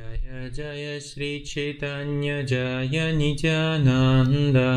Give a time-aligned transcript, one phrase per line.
[0.00, 4.68] Jaya Jaya Sri Chaitanya Jaya Nityananda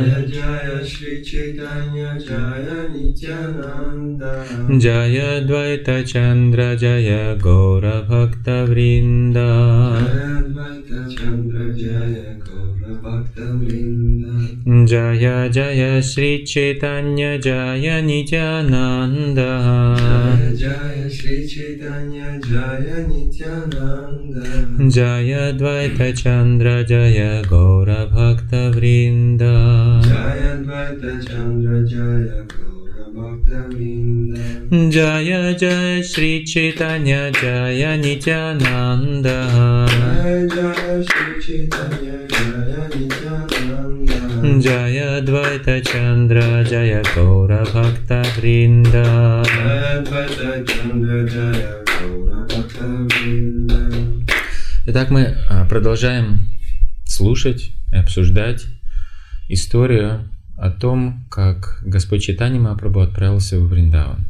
[0.00, 4.32] Jaya Jaya Shri Chaitanya Jaya Nityananda
[4.80, 13.99] Jaya Dvaita Chandra Jaya Gaura Bhakta Vrinda Jaya Advaita Chandra Jaya Gaura Bhakta Vrinda
[14.66, 24.44] Jaya Jaya Sri Chaitanya Jaya Nityananda Jaya Jaya Shri Chaitanya Jaya Nityananda
[24.92, 35.54] Jaya Dvaita Chandra Jaya Gaura Bhakta Vrinda Jaya Advaita Chandra Jaya Gaura Bhakta Vrinda Jaya
[35.56, 39.48] Jaya Sri Chaitanya Jaya Nityananda
[39.88, 43.29] Jaya Jaya Shri Chaitanya Jaya Nityananda
[44.58, 52.46] Jaya Dvaita Chandra Jaya Gaura Bhakta Vrinda Jaya Advaita Chandra Jaya Gaura
[54.86, 56.50] Итак, мы а, продолжаем
[57.04, 58.66] слушать и обсуждать
[59.48, 64.26] историю о том, как Господь Читани Махапрабху отправился в Вриндаван.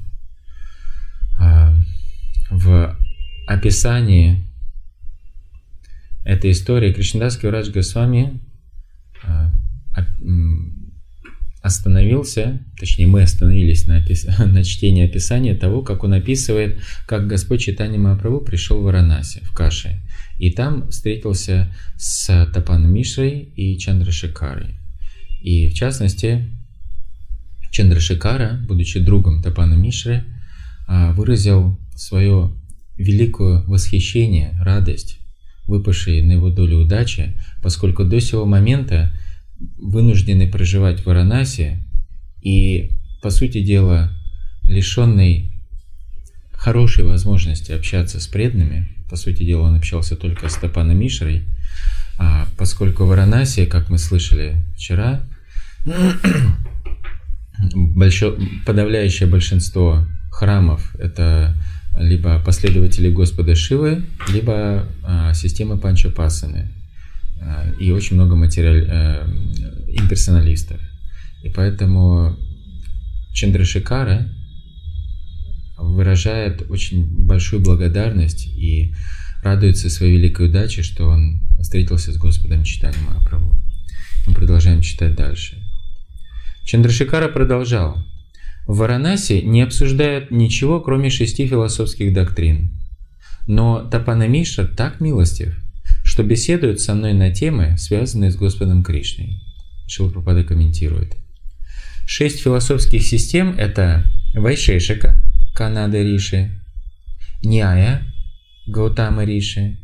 [1.41, 1.75] А,
[2.51, 2.95] В
[3.47, 4.47] описании
[6.25, 8.41] этой истории Кришнадас Кавирадж Госвами
[9.23, 9.51] а,
[11.63, 14.27] остановился, точнее мы остановились на, опис...
[14.39, 19.53] на чтении описания того, как он описывает, как Господь Читани Махапрабху пришел в Варанаси, в
[19.53, 20.01] Каши,
[20.39, 24.77] и там встретился с Тапаном Мишрой и Чандрашикарой.
[25.43, 26.49] И в частности,
[27.71, 30.25] Чандрашикара, будучи другом Тапана Мишры,
[30.87, 32.53] а, выразил свое
[32.97, 35.19] великое восхищение, радость,
[35.67, 39.13] выпавшей на его долю удачи, поскольку до сего момента
[39.79, 41.83] вынуждены проживать в Варанаси
[42.43, 44.11] и, по сути дела,
[44.65, 45.53] лишенный
[46.53, 51.45] хорошей возможности общаться с преданными, по сути дела, он общался только с Тапаном Мишрой,
[52.19, 55.23] а поскольку Варанаси, как мы слышали вчера,
[57.75, 61.57] большое, подавляющее большинство храмов это
[61.99, 66.69] либо последователи Господа Шивы, либо а, системы Панчапасаны.
[67.79, 69.27] И очень много материаль, а,
[69.89, 70.81] имперсоналистов.
[71.43, 72.37] И поэтому
[73.33, 74.29] Чандрашикара
[75.79, 78.95] выражает очень большую благодарность и
[79.43, 83.57] радуется своей великой удаче, что он встретился с Господом Читани Махапрабху.
[84.27, 85.57] Мы продолжаем читать дальше.
[86.65, 88.05] Чандрашикара продолжал.
[88.67, 92.79] В Варанаси не обсуждают ничего, кроме шести философских доктрин.
[93.47, 95.57] Но Тапанамиша так милостив,
[96.11, 99.41] что беседует со мной на темы, связанные с Господом Кришной.
[99.87, 101.17] Шилпрапада комментирует.
[102.05, 104.03] Шесть философских систем– это
[104.35, 105.23] Вайшешика,
[105.55, 106.51] Канада Риши,
[107.45, 108.03] Няя,
[108.67, 109.79] Гаутама Риши,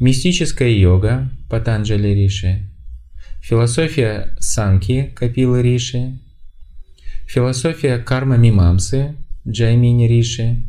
[0.00, 2.68] мистическая йога, Патанджали Риши,
[3.40, 6.18] философия Санки, Капила Риши,
[7.28, 9.14] философия карма Мимамсы,
[9.46, 10.64] Джаймини Риши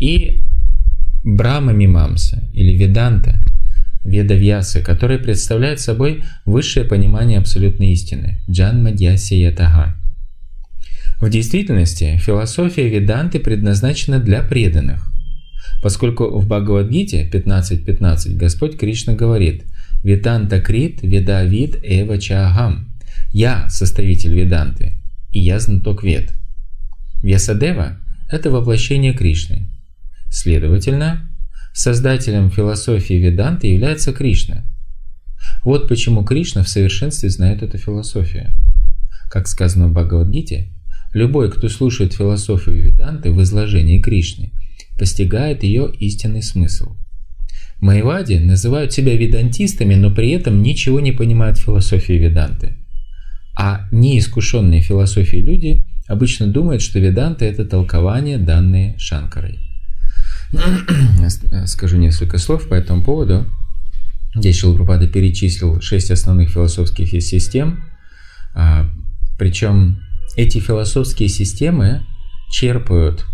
[0.00, 0.42] и
[1.22, 3.38] Брама Мимамса или Веданта,
[4.04, 9.96] Веда Вьясы, который представляет собой высшее понимание абсолютной истины, Джан Мадьяси Ятага.
[11.20, 15.12] В действительности философия Веданты предназначена для преданных,
[15.80, 19.64] поскольку в Бхагавадгите 15.15 Господь Кришна говорит
[20.02, 22.88] «Веданта крит ведавид эва чагам»
[23.32, 26.32] «Я составитель Веданты, и я знаток Вед».
[27.22, 27.98] Вьясадева–
[28.30, 29.68] это воплощение Кришны.
[30.28, 31.30] Следовательно,
[31.72, 34.64] создателем философии Веданты является Кришна.
[35.64, 38.50] Вот почему Кришна в совершенстве знает эту философию.
[39.30, 40.68] Как сказано в Бхагавадгите,
[41.14, 44.52] любой, кто слушает философию Веданты в изложении Кришны,
[44.98, 46.96] постигает ее истинный смысл.
[47.80, 52.76] Майвади называют себя ведантистами, но при этом ничего не понимают в философии Веданты.
[53.58, 59.58] А неискушенные философии люди обычно думают, что Веданта– это толкование, данные Шанкарой.
[61.66, 63.46] Скажу несколько слов по этому поводу.
[64.34, 67.84] Здесь Шилпрапада перечислил шесть основных философских систем.
[69.38, 70.02] Причем
[70.36, 72.06] эти философские системы
[72.50, 73.26] черпают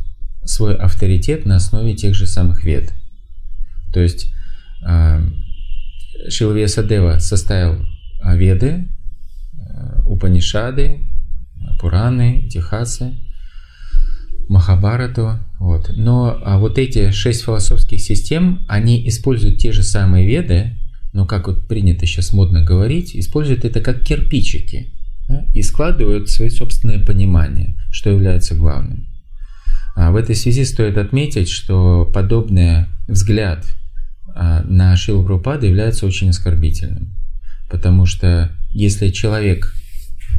[0.44, 2.92] свой авторитет на основе тех же самых вед.
[3.92, 4.32] То есть
[6.28, 7.84] Шилвесадева составил
[8.25, 8.88] веды,
[10.06, 11.00] Упанишады,
[11.81, 13.14] Пураны, Тихасы,
[14.48, 15.38] Махабарату.
[15.58, 15.90] Вот.
[15.96, 20.76] Но а вот эти шесть философских систем, они используют те же самые веды,
[21.12, 24.93] но как вот принято сейчас модно говорить, используют это как кирпичики
[25.28, 29.08] да, и складывают свое собственное понимание, что является главным.
[29.96, 33.66] А в этой связи стоит отметить, что подобный взгляд
[34.34, 37.16] а, на Шилу Прабхупада является очень оскорбительным.
[37.69, 39.75] Потому что если человек,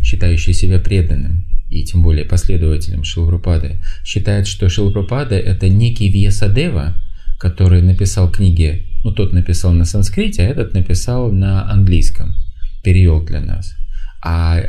[0.03, 6.95] считающий себя преданным, и тем более последователем Шилпрапады, считает, что Шилпрапада– это некий Вьясадева,
[7.39, 12.35] который написал книги, ну тот написал на санскрите, а этот написал на английском,
[12.83, 13.75] перевел для нас.
[14.21, 14.61] А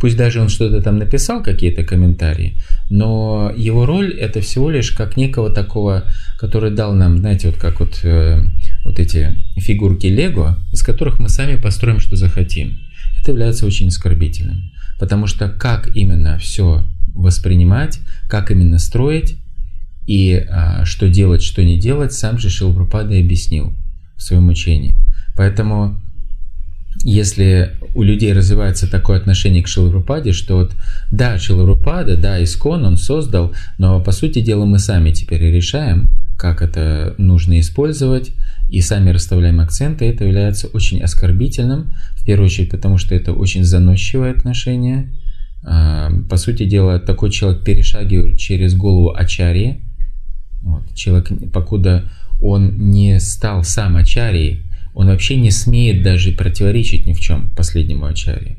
[0.00, 2.56] пусть даже он что-то там написал, какие-то комментарии,
[2.90, 6.04] но его роль это всего лишь как некого такого,
[6.38, 8.42] который дал нам, знаете, вот как вот, э,
[8.84, 12.78] вот эти фигурки Лего, из которых мы сами построим, что захотим.
[13.20, 14.70] Это является очень оскорбительным.
[14.98, 16.84] Потому что как именно все
[17.14, 19.36] воспринимать, как именно строить
[20.06, 23.74] и а, что делать, что не делать, сам же Шилпрапада объяснил
[24.16, 24.94] в своем учении.
[25.36, 26.00] Поэтому
[27.02, 30.72] если у людей развивается такое отношение к Шилапрападе, что вот
[31.10, 36.08] да, Шилапрапада, да, Искон он создал, но по сути дела мы сами теперь решаем,
[36.38, 38.32] как это нужно использовать,
[38.68, 43.64] и сами расставляем акценты, это является очень оскорбительным, в первую очередь потому, что это очень
[43.64, 45.12] заносчивое отношение.
[45.64, 49.82] А, по сути дела, такой человек перешагивает через голову Ачарьи.
[50.62, 50.94] Вот.
[50.94, 52.10] Человек, покуда
[52.40, 54.64] он не стал сам Ачарьей,
[54.94, 58.56] он вообще не смеет даже противоречить ни в чем последнему Ачарье.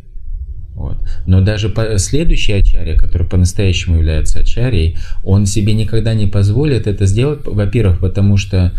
[0.77, 0.99] Вот.
[1.25, 7.39] Но даже следующий ачарья, который по-настоящему является ачарьей, он себе никогда не позволит это сделать,
[7.45, 8.73] во-первых, потому что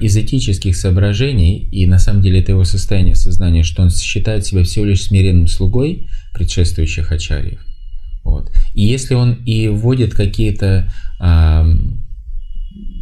[0.00, 4.64] из этических соображений, и на самом деле это его состояние сознания, что он считает себя
[4.64, 7.60] всего лишь смиренным слугой предшествующих ачарьев.
[8.24, 8.50] Вот.
[8.74, 10.90] И если он и вводит какие-то,
[11.20, 11.66] а,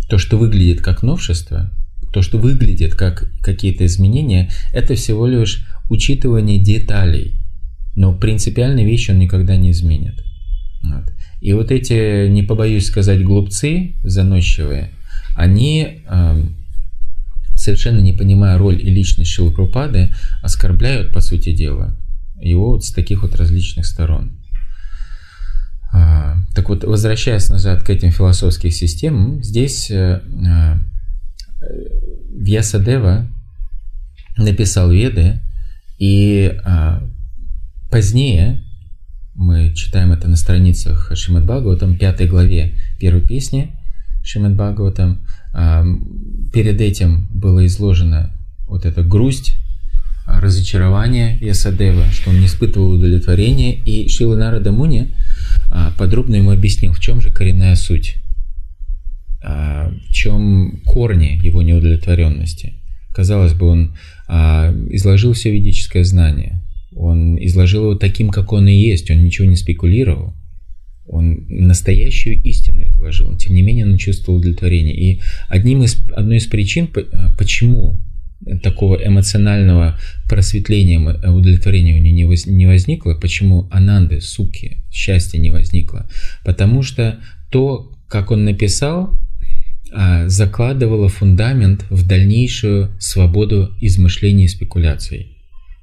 [0.09, 1.71] то, что выглядит как новшество,
[2.13, 7.35] то, что выглядит как какие-то изменения, это всего лишь учитывание деталей.
[7.97, 10.23] Но принципиальные вещи он никогда не изменит.
[10.83, 11.13] Вот.
[11.41, 14.91] И вот эти, не побоюсь сказать, глупцы заносчивые,
[15.35, 16.47] они, э,
[17.65, 21.97] совершенно не понимая роль и личность Шилапрупады, оскорбляют, по сути дела,
[22.41, 24.33] его вот с таких вот различных сторон.
[25.93, 30.75] А, так вот, возвращаясь назад к этим философским системам, здесь э, э,
[32.37, 33.29] Вьясадева
[34.37, 35.41] написал Веды,
[35.99, 37.09] и а,
[37.91, 38.65] позднее
[39.35, 43.77] мы читаем это на страницах Шримад Бхагаватам, пятой главе первой песни
[44.25, 45.27] Шримад Бхагаватам.
[46.53, 48.33] Перед этим было изложено
[48.67, 49.55] вот эта грусть,
[50.27, 54.75] разочарование Ясадева, что он не испытывал удовлетворения, и Шила Нарада
[55.71, 58.17] а, подробно ему объяснил, в чем же коренная суть
[59.43, 62.75] а, в чем корни его неудовлетворенности.
[63.15, 63.97] Казалось бы, он
[64.27, 66.63] а, изложил все ведическое знание,
[66.97, 70.35] он изложил его таким, как он и есть, он ничего не спекулировал,
[71.07, 74.95] он настоящую истину изложил, тем не менее он чувствовал удовлетворение.
[74.95, 78.01] И одним из, одной из причин, а, почему
[78.63, 79.99] такого эмоционального
[80.29, 86.09] просветления, удовлетворения у него не возникло, почему ананды, суки, счастья не возникло,
[86.45, 87.21] потому что
[87.51, 89.19] то, как он написал,
[89.93, 95.35] а, закладывала фундамент в дальнейшую свободу измышлений и спекуляций.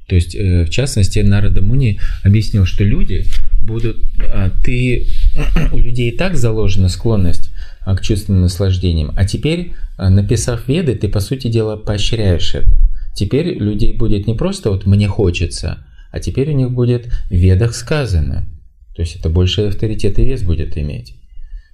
[0.07, 3.23] То есть, э, в частности, Нарада Муни объяснил, что люди
[3.61, 3.97] будут...
[4.19, 5.07] А, ты,
[5.71, 7.49] у людей и так заложена склонность
[7.85, 12.77] а, к чувственным наслаждениям, а теперь, написав веды, ты, по сути дела, поощряешь это.
[13.15, 17.73] Теперь людей будет не просто вот «мне хочется», а теперь у них будет в ведах
[17.73, 18.45] сказано.
[18.95, 21.15] То есть это больше авторитет и вес будет иметь.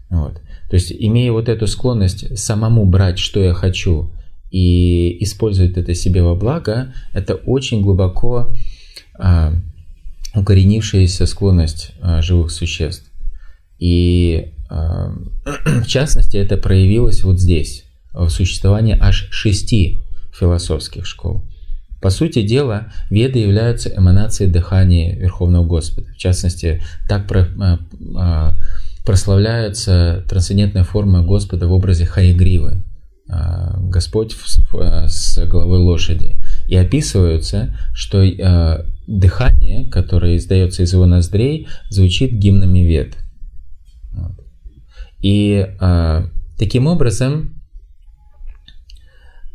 [0.09, 0.39] Вот.
[0.69, 4.11] То есть, имея вот эту склонность самому брать, что я хочу,
[4.51, 8.53] и использовать это себе во благо, это очень глубоко
[9.17, 9.53] а,
[10.37, 13.05] укоренившаяся склонность а, живых существ.
[13.79, 15.11] И а,
[15.65, 19.97] в частности это проявилось вот здесь, в существовании аж шести
[20.37, 21.43] философских школ.
[22.01, 26.11] По сути дела, веды являются эманацией дыхания Верховного Господа.
[26.13, 27.47] В частности, так про,
[28.15, 28.53] а,
[29.03, 32.83] прославляется трансцендентная форма Господа в образе Хаягривы,
[33.29, 36.39] а, Господь с головой лошади.
[36.67, 38.21] И описывается, что
[39.07, 43.17] дыхание, которое издается из его ноздрей, звучит гимнами вет.
[45.19, 47.61] И а, таким образом,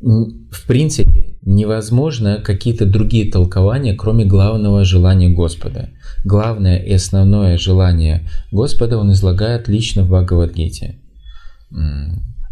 [0.01, 5.91] в принципе, невозможно какие-то другие толкования, кроме главного желания Господа.
[6.25, 10.99] Главное и основное желание Господа он излагает лично в Бхагавадгите.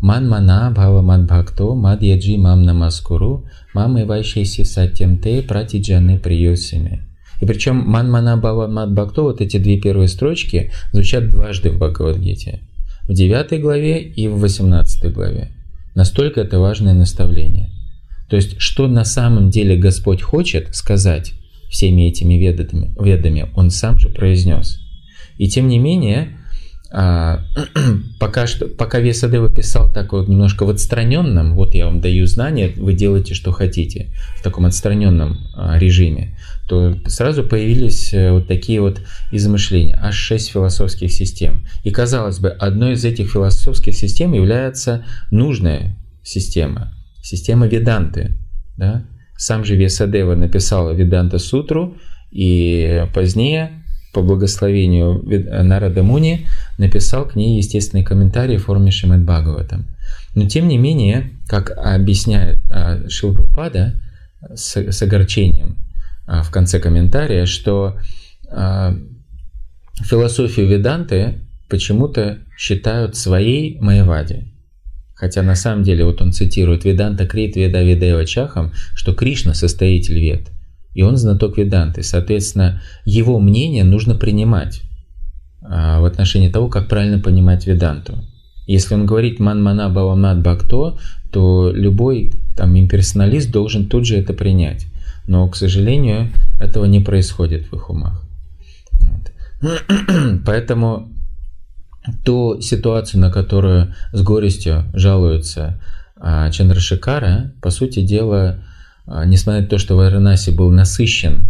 [0.01, 6.19] Ман мана бхава мад бхакто мад яджи мам намаскуру мам и вайшеси сатьям те пратиджаны
[6.19, 7.03] приюсими.
[7.43, 11.77] И причем ман мана бхава мад бхакто, вот эти две первые строчки звучат дважды в
[11.77, 12.61] Бхагавадгите.
[13.09, 15.51] В 9 главе и в 18 главе.
[15.95, 17.71] Настолько это важное наставление.
[18.29, 21.33] То есть, что на самом деле Господь хочет сказать
[21.69, 24.79] всеми этими ведами, ведами Он сам же произнес.
[25.39, 26.39] И тем не менее,
[28.19, 32.73] пока, что, пока Весадева писал так вот немножко в отстраненном, вот я вам даю знания,
[32.77, 36.37] вы делаете, что хотите, в таком отстраненном а, режиме,
[36.69, 41.65] то сразу появились э, вот такие вот измышления, аж шесть философских систем.
[41.85, 46.93] И казалось бы, одной из этих философских систем является нужная система,
[47.23, 48.37] система Веданты.
[48.77, 49.05] Да?
[49.37, 51.97] Сам же Весадева написал Веданта Сутру,
[52.31, 53.80] и позднее
[54.13, 55.23] по благословению
[55.65, 56.47] Нарада Муни
[56.79, 59.87] написал к ней естественный комментарий в форме Шимад Бхагаватам.
[60.35, 64.01] Но тем не менее, как объясняет а, Шилпрупада
[64.55, 65.77] с, с огорчением
[66.27, 67.97] а, в конце комментария, что
[70.03, 71.39] философию Веданты
[71.69, 74.53] почему-то считают своей Майявади.
[75.15, 80.19] Хотя на самом деле, вот он цитирует Веданта Крит Веда Ведева Чахам, что Кришна составитель
[80.19, 80.49] Вед–
[80.95, 82.03] и он знаток Веданты.
[82.03, 84.83] Соответственно, его мнение нужно принимать
[85.63, 88.19] а, в отношении того, как правильно понимать Веданту.
[88.67, 90.99] Если он говорит «ман-мана бавамат бхакто»,
[91.33, 94.87] то любой там имперсоналист должен тут же это принять.
[95.27, 96.31] Но, к сожалению,
[96.61, 98.23] этого не происходит в их умах.
[98.93, 99.33] Вот.
[100.47, 101.09] Поэтому
[102.25, 105.81] ту ситуацию, на которую с горестью жалуются
[106.17, 108.63] а, Чандрашикара, по сути дела,
[109.27, 111.49] несмотря на то, что Варанаси был насыщен,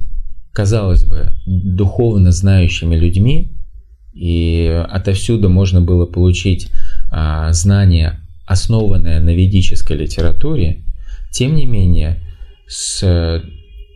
[0.53, 3.57] казалось бы, духовно знающими людьми,
[4.13, 6.71] и отовсюду можно было получить
[7.11, 10.83] а, знания, основанные на ведической литературе,
[11.31, 12.19] тем не менее,
[12.67, 13.43] с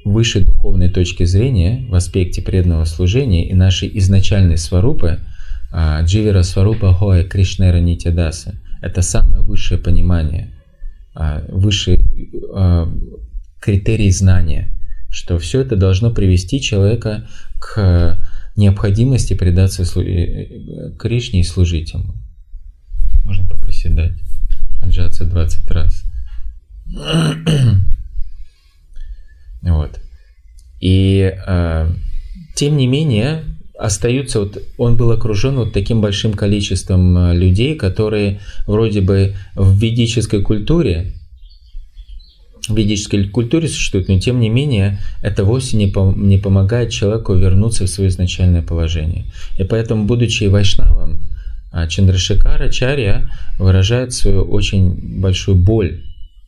[0.04, 5.18] высшей духовной точки зрения в аспекте преданного служения и нашей изначальной сварупы,
[5.72, 10.52] а, Дживера Сварупа Хоя Кришнера Нитядаса, это самое высшее понимание,
[11.48, 12.04] высший
[13.64, 14.70] критерий знания,
[15.08, 17.26] что все это должно привести человека
[17.58, 18.18] к
[18.56, 22.14] необходимости предаться э, Кришне и служить ему.
[23.24, 24.12] Можно попросить дать
[24.80, 26.04] отжаться 20 раз.
[29.62, 29.98] вот.
[30.80, 31.90] И э,
[32.54, 33.44] тем не менее,
[33.78, 39.74] остаются вот он был окружен вот таким большим количеством э, людей, которые вроде бы в
[39.78, 41.14] ведической культуре
[42.68, 47.34] в ведической культуре существует, но тем не менее это вовсе не, пом- не помогает человеку
[47.34, 49.26] вернуться в свое изначальное положение.
[49.58, 51.20] И поэтому, будучи вайшнавом,
[51.72, 53.28] а, Чандрашикара Чарья
[53.58, 56.02] выражает свою очень большую боль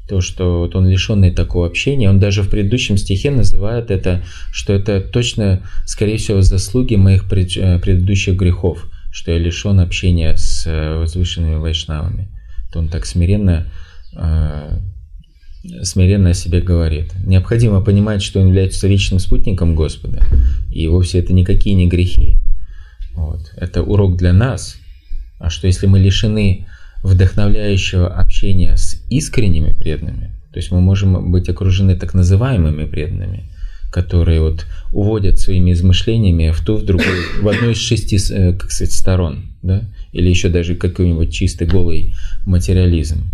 [0.09, 4.73] то, что вот он лишенный такого общения, он даже в предыдущем стихе называет это, что
[4.73, 10.65] это точно, скорее всего, заслуги моих пред, э, предыдущих грехов, что я лишен общения с
[10.67, 12.29] э, возвышенными вайшнавами.
[12.73, 13.67] То он так смиренно
[14.17, 14.79] э,
[15.83, 17.13] смиренно о себе говорит.
[17.25, 20.23] Необходимо понимать, что он является вечным спутником Господа,
[20.71, 22.39] и вовсе это никакие не грехи.
[23.15, 23.53] Вот.
[23.57, 24.77] Это урок для нас.
[25.39, 26.67] А что если мы лишены
[27.03, 33.51] вдохновляющего общения с искренними преданными, то есть мы можем быть окружены так называемыми преданными,
[33.91, 38.71] которые вот уводят своими измышлениями в ту, в другую, в одну из шести, э, как
[38.71, 42.15] сказать, сторон, да, или еще даже какой-нибудь чистый голый
[42.47, 43.31] материализм.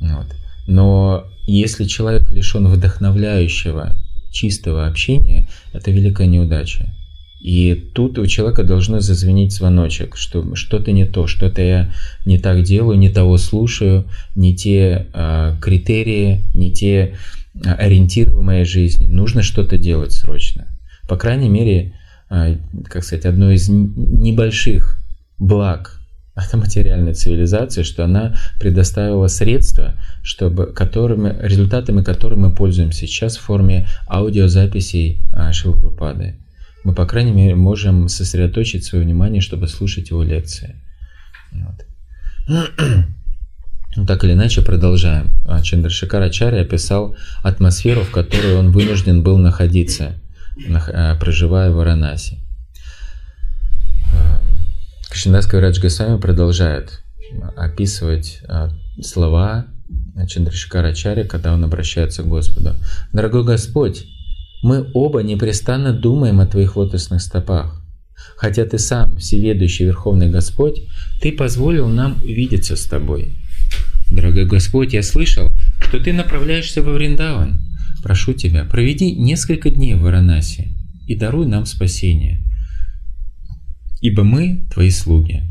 [0.00, 0.26] Вот.
[0.66, 3.96] Но если человек лишен вдохновляющего,
[4.30, 6.92] чистого общения, это великая неудача.
[7.40, 11.92] И тут у человека должно зазвенеть звоночек, что что-то не то, что-то я
[12.24, 17.14] не так делаю, не того слушаю, не те э, критерии, не те
[17.54, 19.06] э, ориентиры в моей жизни.
[19.06, 20.66] Нужно что-то делать срочно.
[21.08, 21.94] По крайней мере,
[22.30, 22.56] э,
[22.88, 24.98] как сказать, одно из небольших
[25.38, 25.95] благ
[26.36, 33.40] это материальная цивилизация, что она предоставила средства, чтобы, которыми, результатами которых мы пользуемся сейчас в
[33.40, 36.36] форме аудиозаписей Шилпрупады.
[36.84, 40.76] Мы, по крайней мере, можем сосредоточить свое внимание, чтобы слушать его лекции.
[41.52, 42.66] Вот.
[43.96, 45.30] Ну, так или иначе, продолжаем.
[45.62, 50.20] Чандрашикар Ачарья описал атмосферу, в которой он вынужден был находиться,
[51.18, 52.38] проживая в Варанаси.
[55.16, 57.02] Кришнадас Кавирадж Госвами продолжает
[57.56, 58.68] описывать а,
[59.00, 59.64] слова
[60.28, 62.74] Чандрашикарачари, когда он обращается к Господу.
[63.14, 64.04] «Дорогой Господь,
[64.62, 67.82] мы оба непрестанно думаем о Твоих лотосных стопах.
[68.36, 70.82] Хотя Ты сам, всеведущий Верховный Господь,
[71.22, 73.32] Ты позволил нам увидеться с Тобой.
[74.10, 77.58] Дорогой Господь, я слышал, что Ты направляешься во Вриндаван.
[78.02, 80.74] Прошу Тебя, проведи несколько дней в Варанаси
[81.06, 82.42] и даруй нам спасение
[84.00, 85.42] ибо мы твои слуги.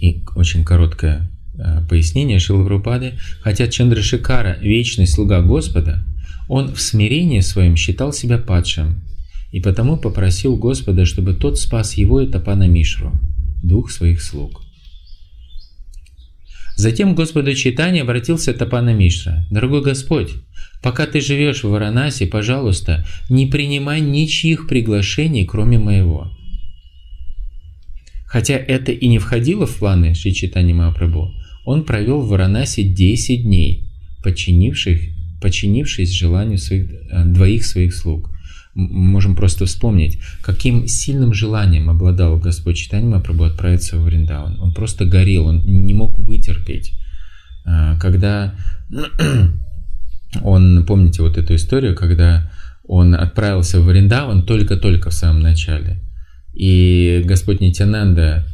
[0.00, 6.04] И очень короткое э, пояснение Шилаврупады, хотя Чандрашикара– вечный слуга Господа,
[6.48, 9.02] он в смирении своем считал себя падшим,
[9.52, 13.12] и потому попросил Господа, чтобы тот спас его и Тапана Мишру,
[13.62, 14.62] двух своих слуг.
[16.76, 19.46] Затем Господу Читания обратился Тапана Мишра.
[19.50, 20.30] «Дорогой Господь,
[20.82, 26.30] пока ты живешь в Варанаси, пожалуйста, не принимай ничьих приглашений, кроме моего».
[28.30, 31.34] Хотя это и не входило в планы Шри Читани Махапрабху,
[31.64, 33.90] он провел в Варанаси 10 дней,
[34.22, 35.10] подчинившись,
[35.42, 38.30] подчинившись желанию своих, э, двоих своих слуг.
[38.74, 44.60] Можем просто вспомнить, каким сильным желанием обладал Господь Читани Махапрабху отправиться в Вриндаван.
[44.60, 46.92] Он просто горел, он не мог вытерпеть.
[47.66, 48.54] Э, когда
[50.44, 52.48] он, помните вот эту историю, когда
[52.86, 56.00] он отправился в Вриндаван только-только в самом начале–
[56.54, 58.46] и Господь Нитянанда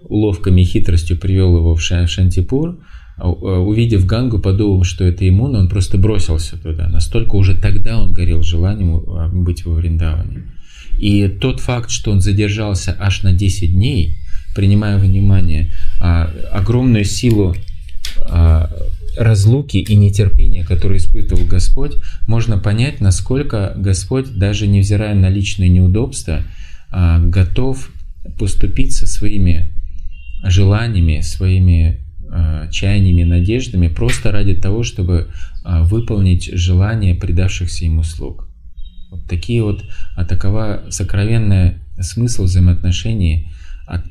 [0.00, 2.78] уловками и хитростью привел его в Шантипур,
[3.16, 3.28] а, а,
[3.60, 6.88] увидев Гангу, подумал, что это ему, но он просто бросился туда.
[6.88, 10.52] Настолько уже тогда он горел желанием а, быть во Вриндаване.
[10.98, 14.16] И тот факт, что он задержался аж на 10 дней,
[14.54, 17.56] принимая внимание огромную силу
[19.16, 21.94] разлуки и нетерпения, которое испытывал Господь,
[22.28, 26.44] можно понять, насколько Господь, даже невзирая на личные неудобства,
[27.20, 27.90] готов
[28.38, 29.72] поступить со своими
[30.44, 35.28] желаниями, своими а, чаяниями, надеждами просто ради того, чтобы
[35.62, 38.48] а, выполнить желания предавшихся ему слуг.
[39.10, 39.84] Вот такие вот,
[40.16, 43.52] а такова сокровенная смысл взаимоотношений,
[43.86, 44.04] от,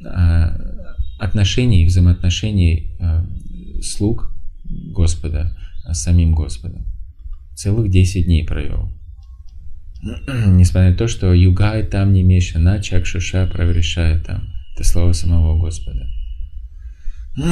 [1.19, 2.95] отношений, взаимоотношений
[3.81, 4.31] слуг
[4.63, 6.85] Господа с самим Господом.
[7.55, 8.89] Целых 10 дней провел.
[10.27, 14.49] несмотря на то, что югай там не мешана, чакшуша проверяет там.
[14.75, 16.07] Это слово самого Господа.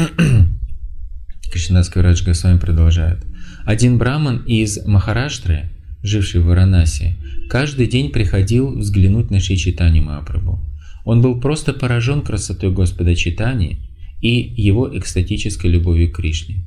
[1.52, 3.26] Кришнадас Кавирадж Госвами продолжает.
[3.66, 5.70] Один браман из Махараштры,
[6.02, 7.16] живший в Варанаси,
[7.50, 10.60] каждый день приходил взглянуть на Шри Читани Махапрабху.
[11.06, 13.80] Он был просто поражен красотой Господа Читани
[14.22, 16.66] и его экстатической любовью к Кришне.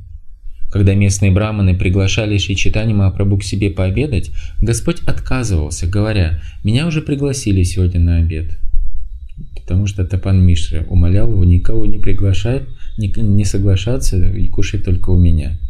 [0.75, 7.01] Когда местные браманы приглашали Шри Читани Махапрабху к себе пообедать, Господь отказывался, говоря, «Меня уже
[7.01, 8.59] пригласили сегодня на обед».
[9.55, 12.65] Потому что Тапан Мишра умолял его никого не приглашать,
[12.99, 15.61] не соглашаться и кушать только у меня.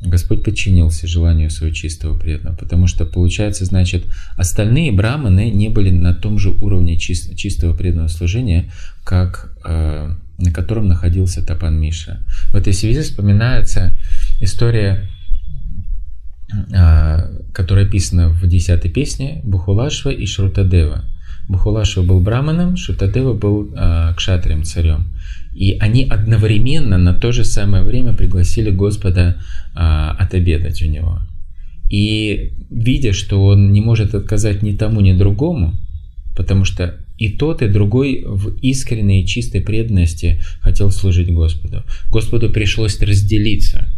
[0.00, 4.06] Господь подчинился желанию своего чистого преданного, потому что, получается, значит,
[4.38, 8.72] остальные браманы не были на том же уровне чистого преданного служения,
[9.04, 12.24] как э, на котором находился Тапан Миша.
[12.50, 13.92] В этой связи вспоминается
[14.40, 15.08] история,
[16.72, 21.04] а, которая описана в десятой песне Бухулашва и Шрутадева.
[21.48, 25.06] Бухулашва был браманом, Шрутадева был а, кшатрием, царем.
[25.54, 29.36] И они одновременно на то же самое время пригласили Господа
[29.74, 31.20] а, отобедать у него.
[31.90, 35.74] И видя, что он не может отказать ни тому, ни другому,
[36.36, 41.84] потому что и тот, и другой в искренней и чистой преданности хотел служить Господу.
[42.10, 43.88] Господу пришлось разделиться.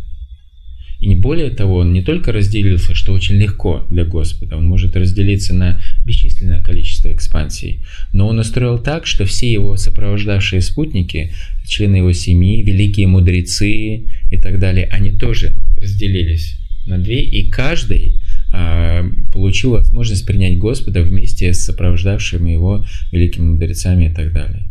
[0.99, 4.97] И не более того, он не только разделился, что очень легко для Господа, он может
[4.97, 7.81] разделиться на бесчисленное количество экспансий,
[8.13, 11.33] но он устроил так, что все его сопровождавшие спутники,
[11.67, 18.21] члены его семьи, великие мудрецы и так далее, они тоже разделились на две, и каждый
[19.33, 24.65] получил возможность принять Господа вместе с сопровождавшими его великими мудрецами и так далее.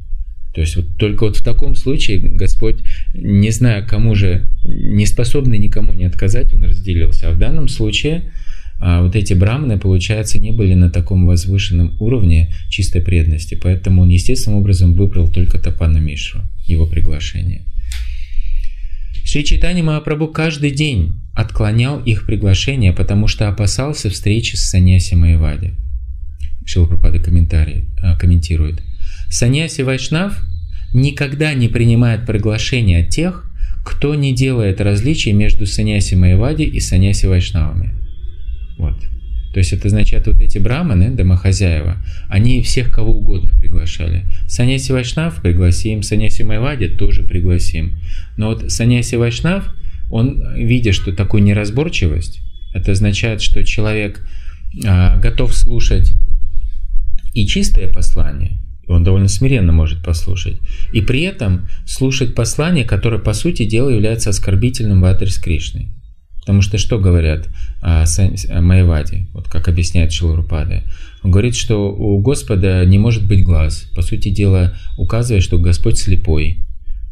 [0.54, 2.78] То есть вот только вот в таком случае Господь,
[3.14, 7.28] не зная кому же, не способный никому не отказать, Он разделился.
[7.28, 8.32] А в данном случае
[8.80, 14.10] а, вот эти браманы, получается, не были на таком возвышенном уровне чистой преданности, поэтому он
[14.10, 17.64] естественным образом выбрал только Тапана Мишу, его приглашение.
[19.26, 25.74] Шри Читани Махапрабху каждый день отклонял их приглашение, потому что опасался встречи с Саньяси Майвади.
[26.66, 28.82] Шилапрапада комментарий, а, комментирует.
[29.30, 30.42] Саньяси Вайшнав
[30.94, 33.52] никогда не принимает приглашения от тех,
[33.86, 37.94] кто не делает различий между Саньяси Майвади и Саньяси Вайшнавами.
[38.78, 39.00] Вот.
[39.54, 44.26] То есть это означает, вот эти браманы, домохозяева, они всех кого угодно приглашали.
[44.48, 47.98] Саньяси Вайшнав пригласим, Саньяси Майвади тоже пригласим.
[48.36, 49.74] Но вот Саньяси Вайшнав,
[50.10, 52.42] он, видя, что такую неразборчивость,
[52.74, 54.26] это означает, что человек
[54.86, 56.14] а, готов слушать
[57.34, 60.60] и чистое послание, он довольно смиренно может послушать,
[60.94, 65.92] и при этом слушать послание, которое по сути дела является оскорбительным в адрес Кришны.
[66.46, 67.50] Потому что что говорят
[67.82, 70.84] о, о Майваде, вот как объясняет Шиларупада?
[71.24, 73.90] Он говорит, что у Господа не может быть глаз.
[73.96, 76.60] По сути дела, указывая, что Господь слепой.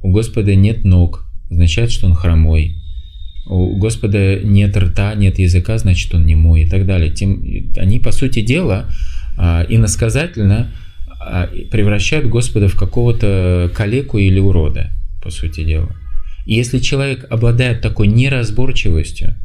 [0.03, 2.75] У Господа нет ног, означает, что он хромой.
[3.45, 7.11] У Господа нет рта, нет языка, значит, он не мой и так далее.
[7.11, 7.43] Тем,
[7.77, 8.89] они, по сути дела,
[9.37, 10.71] а, иносказательно
[11.19, 15.93] а, превращают Господа в какого-то калеку или урода, по сути дела.
[16.45, 19.35] И если человек обладает такой неразборчивостью,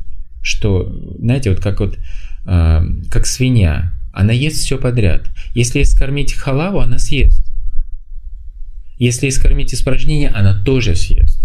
[0.42, 1.98] что, знаете, вот как вот,
[2.44, 5.26] а, как свинья, она ест все подряд.
[5.54, 7.44] Если скормить халаву, она съест.
[8.98, 11.40] Если искормить испражнения, она тоже съест.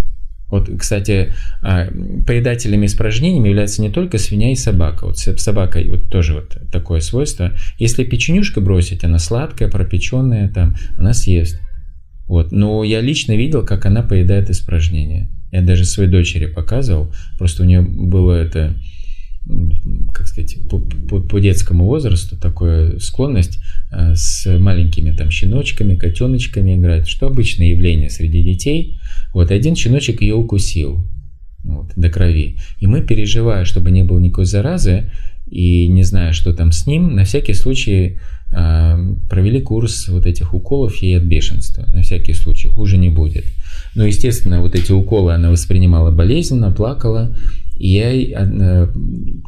[0.54, 1.88] Вот, кстати, а,
[2.28, 5.08] поедателями испражнениями являются не только свинья и собака.
[5.08, 7.54] Вот собака вот тоже вот такое свойство.
[7.80, 11.60] Если печенюшка бросить, она сладкая, пропеченная, там, она съест.
[12.28, 12.52] Вот.
[12.52, 15.28] Но я лично видел, как она поедает испражнения.
[15.52, 17.12] Я даже своей дочери показывал.
[17.39, 18.76] Просто у нее было это
[20.13, 23.60] как сказать, по, по, по детскому возрасту такая склонность
[23.91, 28.99] э, с маленькими там щеночками, котеночками играть, что обычное явление среди детей.
[29.34, 31.06] Вот один щеночек ее укусил
[31.63, 32.58] вот, до крови.
[32.79, 35.12] И мы, переживая, чтобы не было никакой заразы,
[35.47, 38.17] и не зная, что там с ним, на всякий случай
[38.51, 41.86] э, провели курс вот этих уколов ей от бешенства.
[41.91, 43.45] На всякий случай, хуже не будет.
[43.93, 47.36] Но, естественно, вот эти уколы она воспринимала болезненно, плакала.
[47.84, 48.88] И я, э,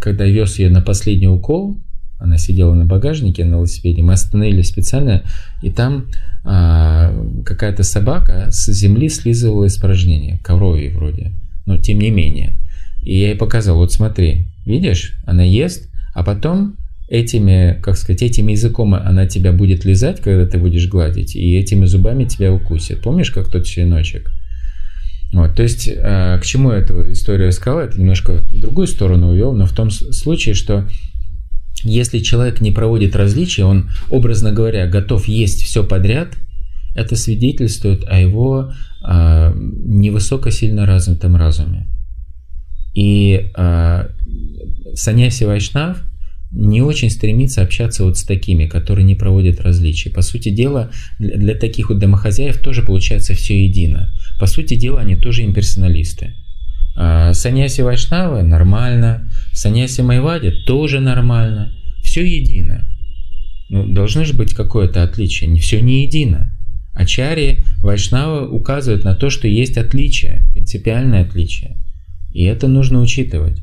[0.01, 1.77] когда вез ее на последний укол,
[2.19, 5.23] она сидела на багажнике на велосипеде, мы остановились специально,
[5.63, 6.07] и там
[6.43, 7.13] а,
[7.45, 11.31] какая-то собака с земли слизывала испражнения, коровьи вроде,
[11.65, 12.57] но тем не менее.
[13.03, 16.75] И я ей показал, вот смотри, видишь, она ест, а потом
[17.07, 21.85] этими, как сказать, этим языком она тебя будет лизать, когда ты будешь гладить, и этими
[21.85, 23.01] зубами тебя укусит.
[23.01, 24.29] Помнишь, как тот щеночек?
[25.35, 29.53] Вот, то есть, э, к чему эту историю рассказал, это немножко в другую сторону увел,
[29.53, 30.87] но в том случае, что
[31.83, 36.29] если человек не проводит различия, он, образно говоря, готов есть все подряд,
[36.95, 38.71] это свидетельствует о его
[39.05, 41.87] э, невысоко сильно развитом разуме.
[42.93, 44.07] И э,
[44.93, 46.01] Саньяси Вайшнав–
[46.51, 50.09] не очень стремится общаться вот с такими, которые не проводят различия.
[50.09, 54.13] По сути дела, для, таких вот домохозяев тоже получается все едино.
[54.39, 56.35] По сути дела, они тоже имперсоналисты.
[56.95, 61.73] А, Саньяси Вайшнавы нормально, Саньяси Майвади тоже нормально.
[62.03, 62.87] Все едино.
[63.69, 65.49] Ну, должно же быть какое-то отличие.
[65.49, 66.51] Не все не едино.
[66.93, 71.77] Ачари Вайшнавы указывают на то, что есть отличие, принципиальное отличие.
[72.31, 73.61] И это нужно учитывать.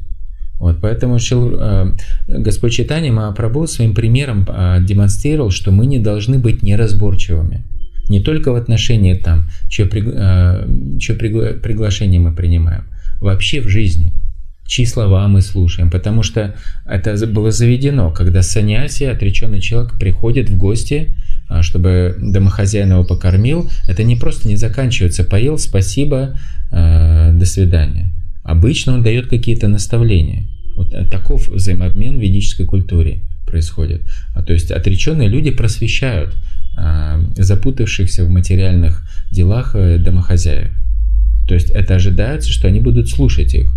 [0.62, 1.92] Вот, поэтому Шил, э,
[2.28, 7.64] Господь Читания Махапрабху своим примером э, демонстрировал, что мы не должны быть неразборчивыми.
[8.08, 12.84] Не только в отношении там, чье, э, чье пригла, приглашение мы принимаем,
[13.20, 14.12] вообще в жизни,
[14.64, 16.54] чьи слова мы слушаем, потому что
[16.86, 21.08] это было заведено, когда саньяси, отреченный человек, приходит в гости,
[21.50, 26.38] э, чтобы домохозяин его покормил, это не просто не заканчивается, поел, спасибо,
[26.70, 28.12] э, до свидания.
[28.42, 30.48] Обычно он дает какие-то наставления.
[30.76, 34.02] Вот э, таков взаимообмен в ведической культуре происходит.
[34.34, 36.34] А, то есть отреченные люди просвещают
[36.76, 40.70] а, запутавшихся в материальных делах э, домохозяев.
[41.46, 43.74] То есть это ожидается, что они будут слушать их.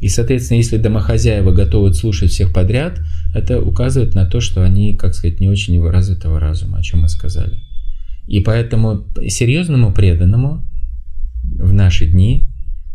[0.00, 3.00] И, соответственно, если домохозяева готовы слушать всех подряд,
[3.34, 7.08] это указывает на то, что они, как сказать, не очень развитого разума, о чем мы
[7.08, 7.60] сказали.
[8.26, 10.64] И поэтому серьезному преданному
[11.42, 12.49] в наши дни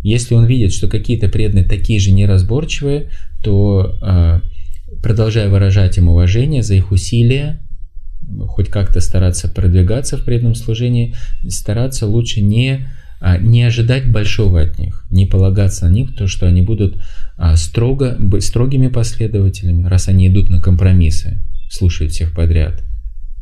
[0.07, 3.09] если он видит, что какие-то преданные такие же неразборчивые,
[3.43, 4.41] то а,
[5.01, 7.59] продолжая выражать им уважение за их усилия,
[8.47, 11.15] хоть как-то стараться продвигаться в преданном служении,
[11.47, 12.87] стараться лучше не,
[13.19, 17.01] а, не ожидать большого от них, не полагаться на них, то, что они будут
[17.35, 21.41] а, строго, строгими последователями, раз они идут на компромиссы,
[21.71, 22.83] слушают всех подряд.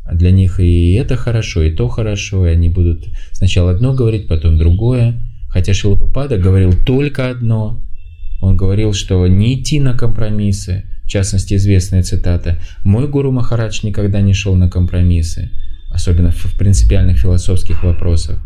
[0.06, 4.28] А для них и это хорошо, и то хорошо, и они будут сначала одно говорить,
[4.28, 5.23] потом другое.
[5.54, 7.80] Хотя Шилпрапада говорил только одно.
[8.40, 10.84] Он говорил, что не идти на компромиссы.
[11.04, 12.58] В частности, известная цитата.
[12.82, 15.50] «Мой гуру Махарадж никогда не шел на компромиссы,
[15.92, 18.42] особенно в принципиальных философских вопросах.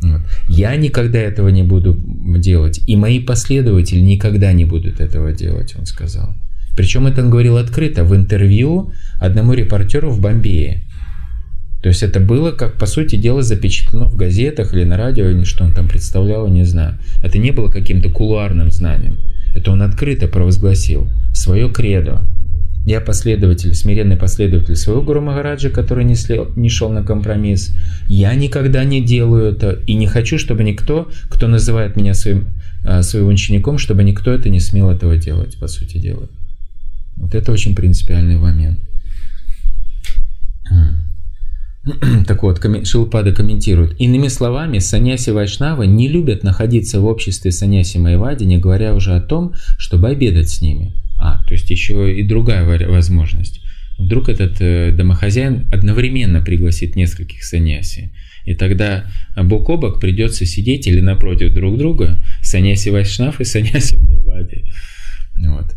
[0.00, 0.22] Вот.
[0.48, 1.98] Я никогда этого не буду
[2.38, 6.34] делать, и мои последователи никогда не будут этого делать, он сказал.
[6.76, 10.84] Причем это он говорил открыто в интервью одному репортеру в Бомбее.
[11.82, 15.64] То есть это было, как по сути дела, запечатлено в газетах или на радио, что
[15.64, 16.98] он там представлял, не знаю.
[17.22, 19.18] Это не было каким-то кулуарным знанием.
[19.54, 22.22] Это он открыто провозгласил свое кредо.
[22.84, 27.76] Я последователь, смиренный последователь своего Гуру Махараджа, который не, слел, не шел на компромисс.
[28.08, 32.48] Я никогда не делаю это и не хочу, чтобы никто, кто называет меня своим,
[32.84, 36.28] а, своим учеником, чтобы никто это не смел этого делать, по сути дела.
[37.16, 38.78] Вот это очень принципиальный момент.
[42.26, 44.00] Так вот, Шилпада комментирует.
[44.00, 49.20] Иными словами, саньяси Вайшнавы не любят находиться в обществе саньяси Майвади, не говоря уже о
[49.20, 50.94] том, чтобы обедать с ними.
[51.18, 53.60] А, то есть еще и другая возможность.
[53.98, 58.12] Вдруг этот э, домохозяин одновременно пригласит нескольких саньяси.
[58.44, 59.04] И тогда
[59.36, 64.70] бок о бок придется сидеть или напротив друг друга саньяси Вайшнав и саньяси Майвади.
[65.40, 65.74] Вот.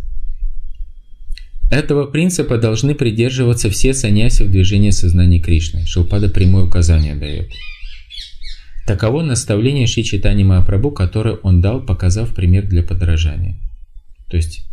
[1.72, 5.86] Этого принципа должны придерживаться все саньяси в движении сознания Кришны.
[5.86, 7.50] Шилпада прямое указание дает.
[8.86, 13.56] Таково наставление Шри Читани Махапрабху, которое он дал, показав пример для подражания.
[14.30, 14.66] То есть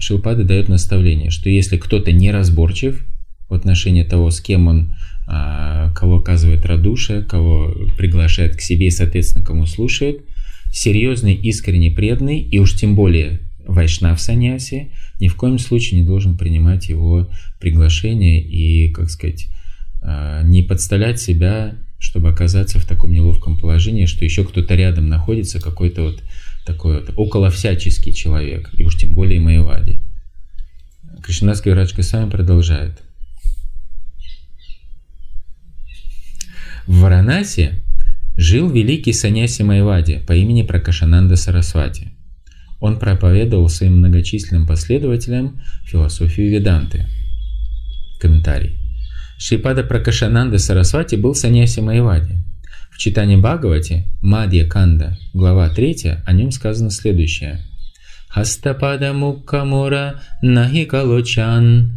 [0.00, 3.06] Шилпада дает наставление, что если кто-то неразборчив
[3.48, 4.94] в отношении того, с кем он,
[5.28, 10.24] а, кого оказывает радушие, кого приглашает к себе и, соответственно, кому слушает,
[10.72, 16.36] серьезный, искренне преданный и уж тем более вайшнав саньяси ни в коем случае не должен
[16.36, 19.48] принимать его приглашение и, как сказать,
[20.02, 25.60] а, не подставлять себя, чтобы оказаться в таком неловком положении, что еще кто-то рядом находится,
[25.60, 26.22] какой-то вот
[26.66, 30.00] такой вот около всяческий человек, и уж тем более Майвади.
[31.22, 33.00] Кришнадский врачка сами продолжает.
[36.86, 37.82] В Варанаси
[38.36, 42.12] жил великий саньяси Майвади по имени Пракашананда Сарасвати–
[42.82, 47.06] он проповедовал своим многочисленным последователям философию Веданты.
[48.20, 48.76] Комментарий.
[49.38, 52.40] Шрипада Пракашананда Сарасвати был саньяси Майвади.
[52.90, 57.60] В читании Бхагавати, Мадья Канда, глава 3, о нем сказано следующее.
[58.28, 61.92] Хастапада Муккамура Нахи Калочан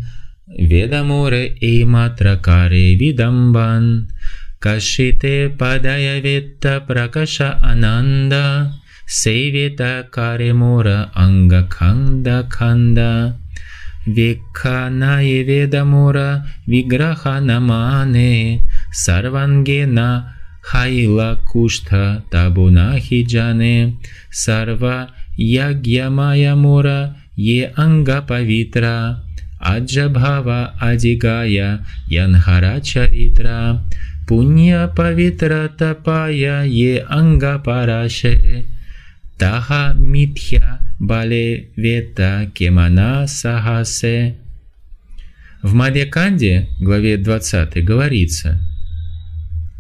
[0.48, 4.12] Ведамуре и Матракаре Видамбан
[4.60, 8.72] Кашите Падая Ветта Пракаша Ананда
[9.08, 13.36] Севита Каремура Ангаканда Канда
[14.08, 23.98] Викханае Ведамура Виграха Намане Сарвангена Хайла Кушта Табуна Хиджане
[24.32, 29.22] Сарва Ягьямая Мура Е Анга Павитра
[29.60, 33.82] Аджабхава Адигая Янхара Чаритра
[34.28, 38.66] Пунья Павитра Тапая Е Анга Параше
[39.38, 44.36] Таха митхя бале вета кемана сахасе.
[45.64, 48.62] В Мадьяканде, главе 20, говорится,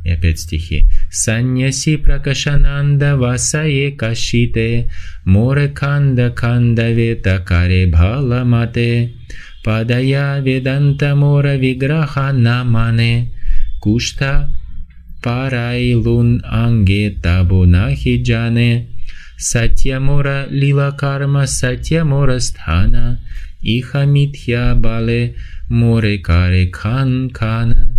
[0.03, 0.85] и опять стихи.
[1.09, 4.89] Саньяси пракашананда васае кашите,
[5.25, 9.13] море канда канда вета каре бхала мате,
[9.63, 13.31] падая веданта мора виграха намане,
[13.79, 14.49] кушта
[15.23, 18.94] парайлун анге табу нахи джане,
[19.37, 23.19] Сатьямора лила карма сатьямора стхана
[23.61, 25.35] Иха митхя бале
[25.69, 27.97] море каре кан кана.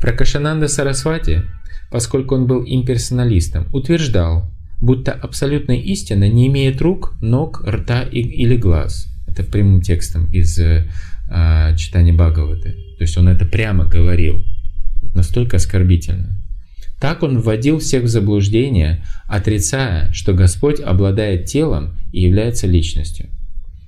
[0.00, 1.42] Пракашананда Сарасвати,
[1.90, 4.50] поскольку он был имперсоналистом, утверждал,
[4.80, 9.06] будто абсолютная истина не имеет рук, ног, рта или глаз.
[9.26, 10.88] Это прямым текстом из э,
[11.76, 12.72] читания Бхагаваты.
[12.98, 14.44] То есть он это прямо говорил.
[15.14, 16.37] Настолько оскорбительно.
[17.00, 23.28] Так он вводил всех в заблуждение, отрицая, что Господь обладает телом и является личностью.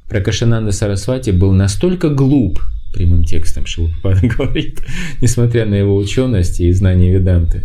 [0.08, 2.60] Пракашананда Сарасвати был настолько глуп,
[2.92, 4.80] прямым текстом Шилпада говорит,
[5.20, 7.62] несмотря на его ученость и знание Веданты.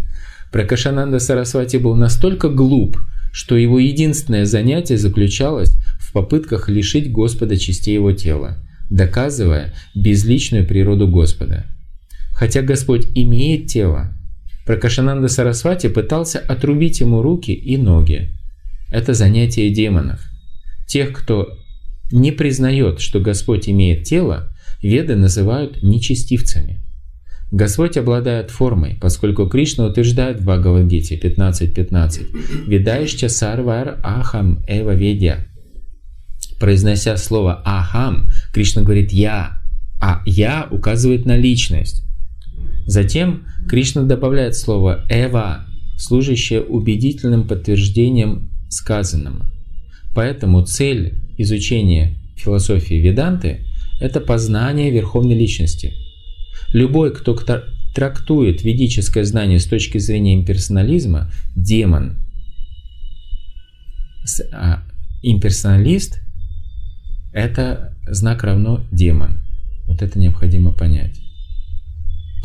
[0.51, 2.97] Пракашананда Сарасвати был настолько глуп,
[3.31, 8.57] что его единственное занятие заключалось в попытках лишить Господа частей его тела,
[8.89, 11.65] доказывая безличную природу Господа.
[12.31, 14.15] Хотя Господь имеет тело,
[14.65, 18.31] Пракашананда Сарасвати пытался отрубить ему руки и ноги.
[18.91, 20.21] Это занятие демонов.
[20.87, 21.57] Тех, кто
[22.11, 24.51] не признает, что Господь имеет тело,
[24.81, 26.81] веды называют нечестивцами.
[27.51, 35.45] Господь обладает формой, поскольку Кришна утверждает в Бхагавадгите 15.15 «Видаешча сарвар ахам эва ведя».
[36.59, 39.61] Произнося слово «ахам», Кришна говорит «я»,
[40.01, 42.03] а «я» указывает на личность.
[42.85, 45.65] Затем Кришна добавляет слово «эва»,
[45.97, 49.45] служащее убедительным подтверждением сказанного.
[50.13, 53.65] Поэтому цель изучения философии Веданты–
[53.99, 55.93] это познание Верховной Личности.
[56.73, 57.37] Любой, кто
[57.95, 62.17] трактует ведическое знание с точки зрения имперсонализма– демон.
[64.51, 64.83] А
[65.23, 66.21] имперсоналист–
[67.33, 69.41] это знак равно демон.
[69.87, 71.24] Вот это необходимо понять.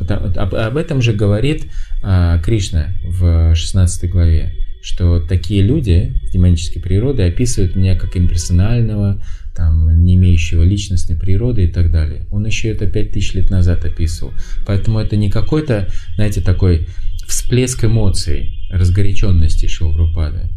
[0.08, 1.66] Об, об этом же говорит
[2.02, 9.22] а, Кришна в 16 главе, что такие люди демонической природы описывают меня как имперсонального,
[9.54, 12.26] там, не имеющего личностной природы и так далее.
[12.30, 14.32] Он еще это пять тысяч лет назад описывал.
[14.66, 16.86] Поэтому это не какой-то, знаете, такой
[17.26, 20.50] всплеск эмоций, разгоряченности Шилпрапады.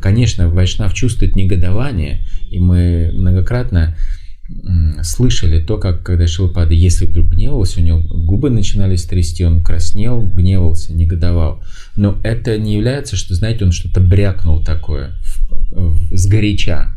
[0.00, 3.96] Конечно, Вайшнав чувствует негодование, и мы многократно
[5.02, 10.24] слышали то, как когда Шилпада, если вдруг гневался, у него губы начинали трясти, он краснел,
[10.24, 11.62] гневался, негодовал.
[11.96, 15.16] Но это не является, что, знаете, он что-то брякнул такое
[16.12, 16.94] сгоряча.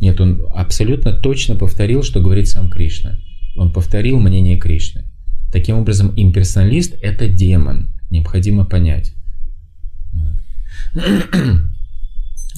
[0.00, 3.18] Нет, он абсолютно точно повторил, что говорит сам Кришна.
[3.56, 5.04] Он повторил мнение Кришны.
[5.52, 7.90] Таким образом, имперсоналист– это демон.
[8.10, 9.14] Необходимо понять.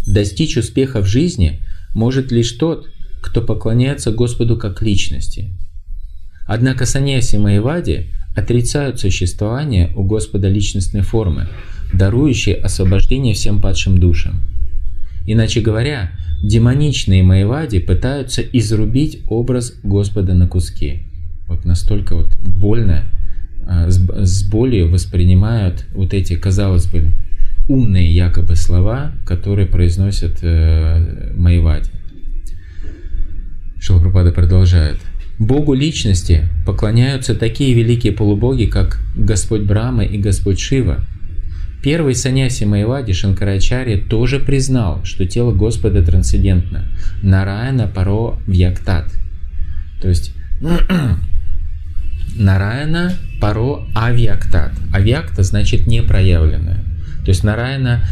[0.06, 1.60] Достичь успеха в жизни
[1.94, 2.88] может лишь тот,
[3.24, 5.48] кто поклоняется Господу как личности.
[6.46, 11.48] Однако саньяси Майвади отрицают существование у Господа личностной формы,
[11.94, 14.42] дарующей освобождение всем падшим душам.
[15.26, 16.10] Иначе говоря,
[16.42, 21.04] демоничные Майвади пытаются изрубить образ Господа на куски.
[21.48, 23.04] Вот настолько вот больно,
[23.66, 27.06] а, с болью воспринимают вот эти, казалось бы,
[27.68, 31.32] умные якобы слова, которые произносят э,
[33.84, 34.04] Майвади.
[34.04, 34.98] Шилпрапада продолжает.
[35.38, 41.04] Богу личности поклоняются такие великие полубоги, как Господь Брама и Господь Шива.
[41.82, 46.84] Первый саньяси Майвади Шанкарачарья тоже признал, что тело Господа трансцендентно.
[47.22, 49.12] Нараяна паро вьяктат.
[50.00, 50.32] То есть
[52.36, 54.72] Нараяна паро авьяктат.
[54.92, 56.84] Авьякта значит непроявленное.
[57.24, 58.04] То есть Нараяна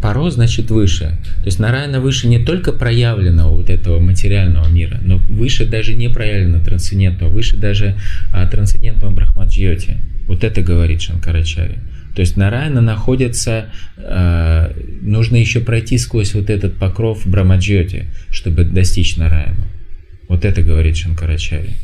[0.00, 1.18] Паро значит выше.
[1.40, 6.08] То есть Нараяна выше не только проявленного вот этого материального мира, но выше даже не
[6.08, 7.96] проявленного трансцендентного, выше даже
[8.32, 9.98] а, трансцендентного Брахмаджьоти.
[10.26, 11.78] Вот это говорит Шанкарачари.
[12.14, 19.16] То есть Нараяна находится, э, нужно еще пройти сквозь вот этот покров Брамаджьоти, чтобы достичь
[19.16, 19.64] Нараяну.
[20.28, 21.74] Вот это говорит Шанкарачари.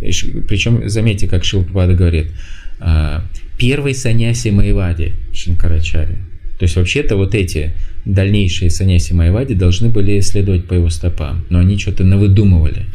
[0.00, 2.32] Причем, заметьте, как Шилпада говорит,
[2.80, 3.20] э,
[3.58, 6.18] первый саньяси Майвади Шанкарачари.
[6.58, 7.72] То есть вообще-то вот эти
[8.04, 12.86] дальнейшие саньяси Майвади должны были следовать по его стопам, но они что-то навыдумывали.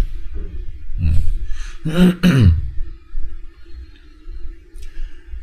[1.00, 2.16] Вот.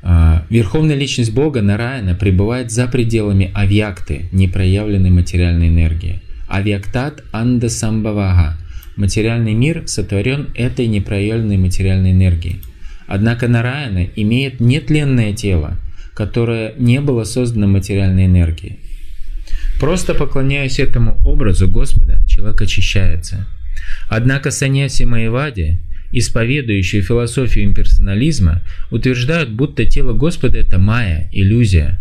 [0.03, 6.23] А, верховная личность Бога Нараяна пребывает за пределами авьякты, непроявленной материальной энергии.
[6.49, 8.57] Авьяктат анда самбавага.
[8.97, 12.63] Материальный мир сотворен этой непроявленной материальной энергией.
[13.07, 15.77] Однако Нараяна имеет нетленное тело–
[16.21, 18.81] которое не было создано материальной энергией.
[19.81, 23.47] Просто поклоняясь этому образу Господа, человек очищается.
[24.07, 25.79] Однако саньяси Маевади,
[26.13, 31.99] исповедующие философию имперсонализма, утверждают, будто тело Господа– это майя, иллюзия.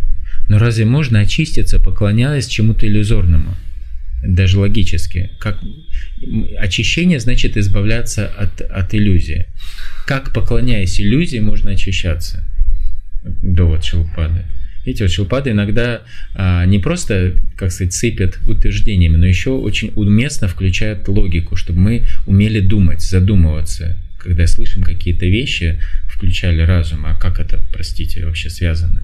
[0.50, 3.56] Но разве можно очиститься, поклоняясь чему-то иллюзорному?
[4.22, 5.30] Даже логически.
[5.40, 5.64] Как...
[6.58, 9.46] Очищение значит избавляться от, от иллюзии.
[10.06, 12.44] Как, поклоняясь иллюзии, можно очищаться?
[13.24, 14.46] Довод Шилпады.
[14.86, 16.02] Видите, вот Шилпада иногда
[16.34, 22.06] а, не просто, как сказать, сыпят утверждениями, но еще очень уместно включает логику, чтобы мы
[22.26, 23.98] умели думать, задумываться.
[24.18, 29.04] Когда слышим какие-то вещи, включали разум, а как это, простите, вообще связано?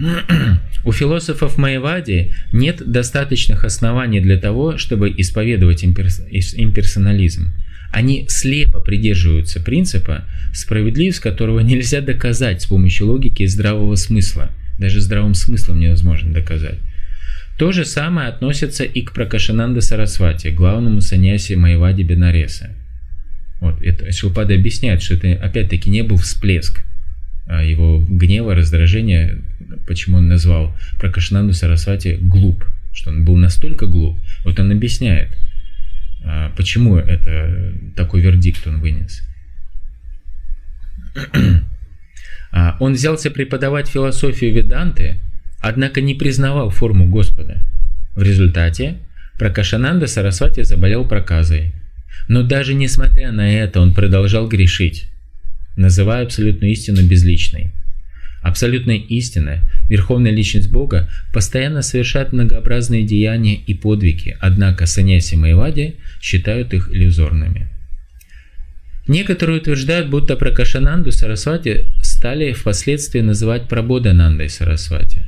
[0.84, 7.52] У философов Майвади нет достаточных оснований для того, чтобы исповедовать имперсонализм.
[7.90, 14.50] Они слепо придерживаются принципа, справедливость которого нельзя доказать с помощью логики и здравого смысла.
[14.78, 16.78] Даже здравым смыслом невозможно доказать.
[17.58, 22.74] То же самое относится и к Пракашананда Сарасвати, главному саньясе Майвади Бенареса.
[23.60, 26.82] Вот, это Шилпада объясняет, что это опять-таки не был всплеск
[27.46, 29.38] а его гнева, раздражения,
[29.86, 34.18] почему он назвал Пракашананду Сарасвати глуп, что он был настолько глуп.
[34.44, 35.36] Вот он объясняет–
[36.56, 39.22] почему это такой вердикт он вынес?
[42.52, 45.20] А, он взялся преподавать философию Веданты,
[45.60, 47.62] однако не признавал форму Господа.
[48.16, 48.96] В результате
[49.38, 51.72] Пракашананда Сарасвати заболел проказой.
[52.28, 55.06] Но даже несмотря на это он продолжал грешить,
[55.76, 57.72] называя абсолютную истину безличной.
[58.42, 66.72] Абсолютная истина, верховная личность Бога, постоянно совершает многообразные деяния и подвиги, однако саньяси Майвади считают
[66.72, 67.68] их иллюзорными.
[69.06, 75.22] Некоторые утверждают, будто Пракашананду Сарасвати стали впоследствии называть Прабоданандой Сарасвати.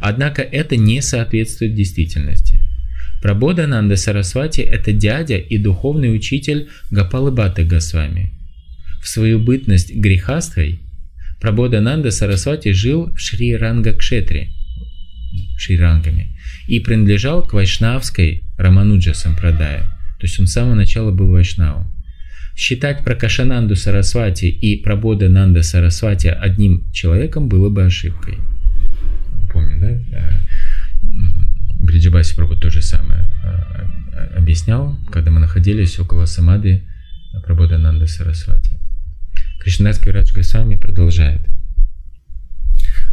[0.00, 2.60] Однако это не соответствует действительности.
[3.22, 8.32] Прабодананда Сарасвати– это дядя и духовный учитель Гапалы Баты Госвами.
[9.02, 10.80] В свою бытность грехастой
[11.44, 14.48] Прабодананда Сарасвати жил в Шри-Ранга-Кшетре,
[15.58, 16.34] Шри-Рангами,
[16.66, 19.80] и принадлежал к Вайшнавской Рамануджа Сампрадая,
[20.18, 21.92] То есть он с самого начала был вайшнавом.
[22.56, 28.38] Считать Пракашананду Сарасвати и Прабода Нанда Сарасвати одним человеком было бы ошибкой.
[29.52, 29.90] Помню, да?
[30.16, 30.40] Э,
[31.78, 36.84] Бриджибаси Прабhu то же самое э, объяснял, когда мы находились около Самады
[37.44, 38.78] Прабода Нанда Сарасвати.
[39.64, 41.40] Кришнадский Радж Госвами продолжает.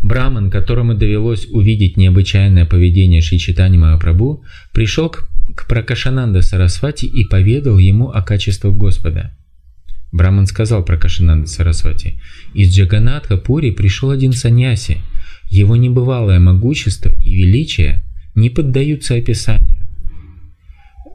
[0.03, 4.43] Браман, которому довелось увидеть необычайное поведение Шичитани Махапрабху,
[4.73, 9.31] пришел к, к Пракашананда Сарасвати и поведал ему о качествах Господа.
[10.11, 12.19] Браман сказал Пракашананда Сарасвати,
[12.53, 14.97] «Из Джаганатха Пури пришел один саньяси.
[15.49, 18.03] Его небывалое могущество и величие
[18.35, 19.87] не поддаются описанию.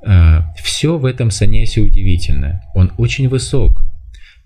[0.02, 2.62] А, Все в этом саньясе удивительно.
[2.74, 3.85] Он очень высок,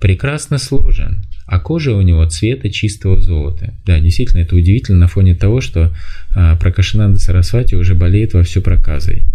[0.00, 3.74] прекрасно сложен, а кожа у него цвета чистого золота.
[3.84, 5.94] Да, действительно, это удивительно на фоне того, что
[6.34, 9.26] а, Пракашинанда Сарасвати уже болеет во всю проказой.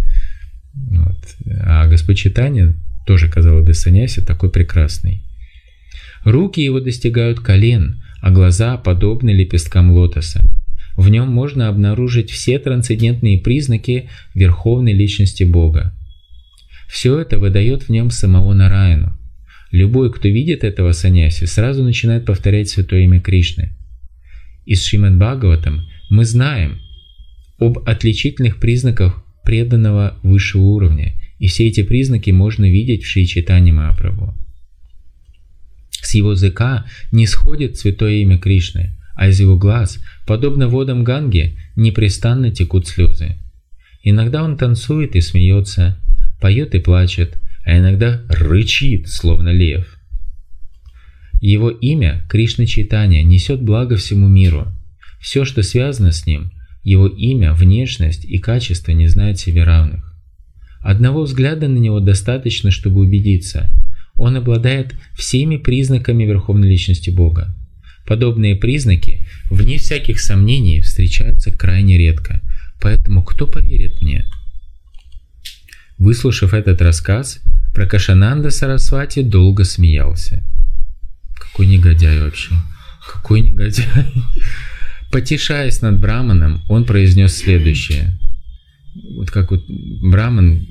[0.74, 1.18] Вот.
[1.62, 5.22] А Господь Читания тоже, казалось бы, саньяси такой прекрасный.
[6.24, 10.44] Руки его достигают колен, а глаза подобны лепесткам лотоса.
[10.98, 15.94] В нем можно обнаружить все трансцендентные признаки верховной личности Бога.
[16.88, 19.16] Все это выдает в нем самого Нараяну.
[19.76, 23.74] Любой, кто видит этого саньяси, сразу начинает повторять святое имя Кришны.
[24.66, 26.80] Из Шримад Бхагаватам мы знаем
[27.60, 33.74] об отличительных признаках преданного высшего уровня, и все эти признаки можно видеть в Шри Чайтане
[33.74, 34.34] Махапрабху.
[35.90, 41.58] С его языка не сходит святое имя Кришны, а из его глаз, подобно водам Ганги,
[41.76, 43.36] непрестанно текут слезы.
[44.04, 46.00] Иногда он танцует и смеется,
[46.40, 50.00] поет и плачет, а иногда рычит, словно лев.
[51.42, 54.68] Его имя, Кришна Чайтанья, несет благо всему миру.
[55.20, 56.52] Все, что связано с ним,
[56.84, 60.16] его имя, внешность и качество не знают себе равных.
[60.80, 63.72] Одного взгляда на него достаточно, чтобы убедиться.
[64.14, 67.56] Он обладает всеми признаками Верховной Личности Бога.
[68.06, 72.42] Подобные признаки, вне всяких сомнений, встречаются крайне редко.
[72.80, 74.26] Поэтому кто поверит мне?
[75.98, 77.42] Выслушав этот рассказ,
[77.76, 80.42] Пракашананда Сарасвати долго смеялся.
[81.38, 82.56] Какой негодяй вообще.
[83.06, 83.86] Какой негодяй.
[85.12, 88.18] Потешаясь над Браманом, он произнес следующее.
[89.18, 90.66] Вот как вот Браман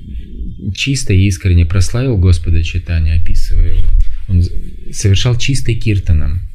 [0.73, 3.89] чисто и искренне прославил Господа читания, описывая его.
[4.27, 4.43] Он
[4.91, 6.49] совершал чистой киртаном,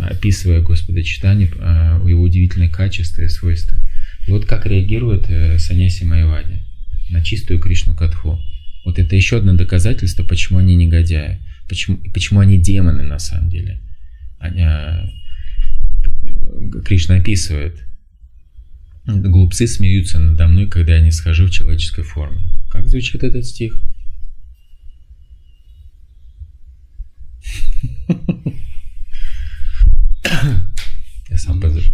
[0.00, 3.78] описывая Господа читание, а, его удивительные качества и свойства.
[4.26, 6.62] И вот как реагирует э, Саняси Майвади
[7.10, 8.40] на чистую Кришну Катху.
[8.84, 13.80] Вот это еще одно доказательство, почему они негодяи, почему, почему они демоны на самом деле.
[14.38, 15.08] Они, а,
[16.84, 17.82] Кришна описывает,
[19.06, 22.46] глупцы смеются надо мной, когда я не схожу в человеческой форме.
[22.70, 23.80] Как звучит этот стих?
[31.28, 31.84] Я сам позову.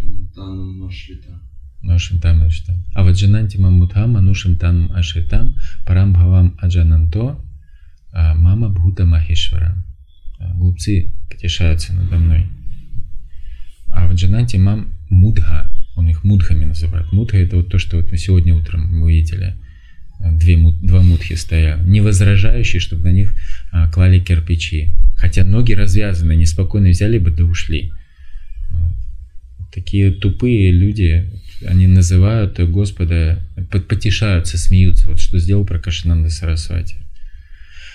[2.01, 2.83] Ношим там Ашритам.
[2.95, 7.39] А вот Джананти Мамутхам, Анушим там Ашритам, Парамбхавам Аджананто,
[8.11, 9.77] а Мама Бхута Махешвара.
[10.39, 12.47] А, глупцы потешаются надо мной.
[13.89, 17.13] А в Джананти Мам Мудха, он их мудхами называет.
[17.13, 19.57] Мудха это вот то, что вот мы сегодня утром мы видели.
[20.21, 23.35] Две, два мудхи стояли, не возражающие, чтобы на них
[23.73, 24.95] а, клали кирпичи.
[25.17, 27.93] Хотя ноги развязаны, неспокойно взяли бы да ушли.
[29.71, 31.31] Такие тупые люди,
[31.67, 33.39] они называют Господа,
[33.89, 35.09] потешаются, смеются.
[35.09, 36.97] Вот что сделал Пракашинанда Сарасвати.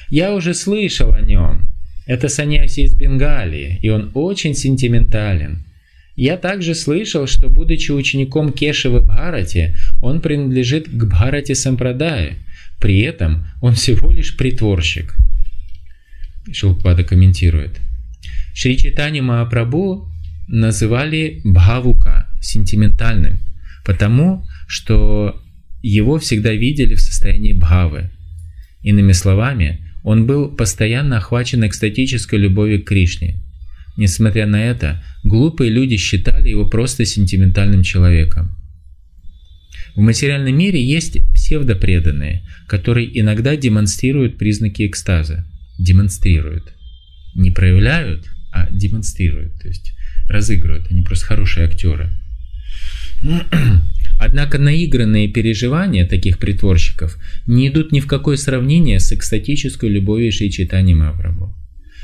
[0.09, 1.67] Я уже слышал о нем.
[2.05, 5.65] Это саньяси из Бенгалии, и он очень сентиментален.
[6.15, 12.35] Я также слышал, что, будучи учеником Кешевы Бхарати, он принадлежит к Бхарати Сампрадае.
[12.79, 15.15] При этом он всего лишь притворщик.
[16.51, 17.79] Шилпада комментирует.
[18.53, 20.07] Шри Читани Махапрабху
[20.47, 23.39] называли Бхавука, сентиментальным–
[23.85, 25.41] Потому что
[25.81, 28.09] его всегда видели в состоянии бхавы.
[28.81, 33.41] Иными словами, он был постоянно охвачен экстатической любовью к Кришне.
[33.97, 38.57] Несмотря на это, глупые люди считали его просто сентиментальным человеком.
[39.95, 45.45] В материальном мире есть псевдопреданные, которые иногда демонстрируют признаки экстаза.
[45.79, 46.73] Демонстрируют.
[47.35, 49.61] Не проявляют, а демонстрируют.
[49.61, 49.93] То есть
[50.27, 50.91] разыгрывают.
[50.91, 52.11] Они просто хорошие актеры.
[54.17, 57.17] Однако наигранные переживания таких притворщиков
[57.47, 61.53] не идут ни в какое сравнение с экстатической любовью Шри Чайтани Маврабу.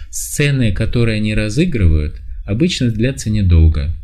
[0.09, 3.95] Сцены, которые они разыгрывают, обычно длятся недолго.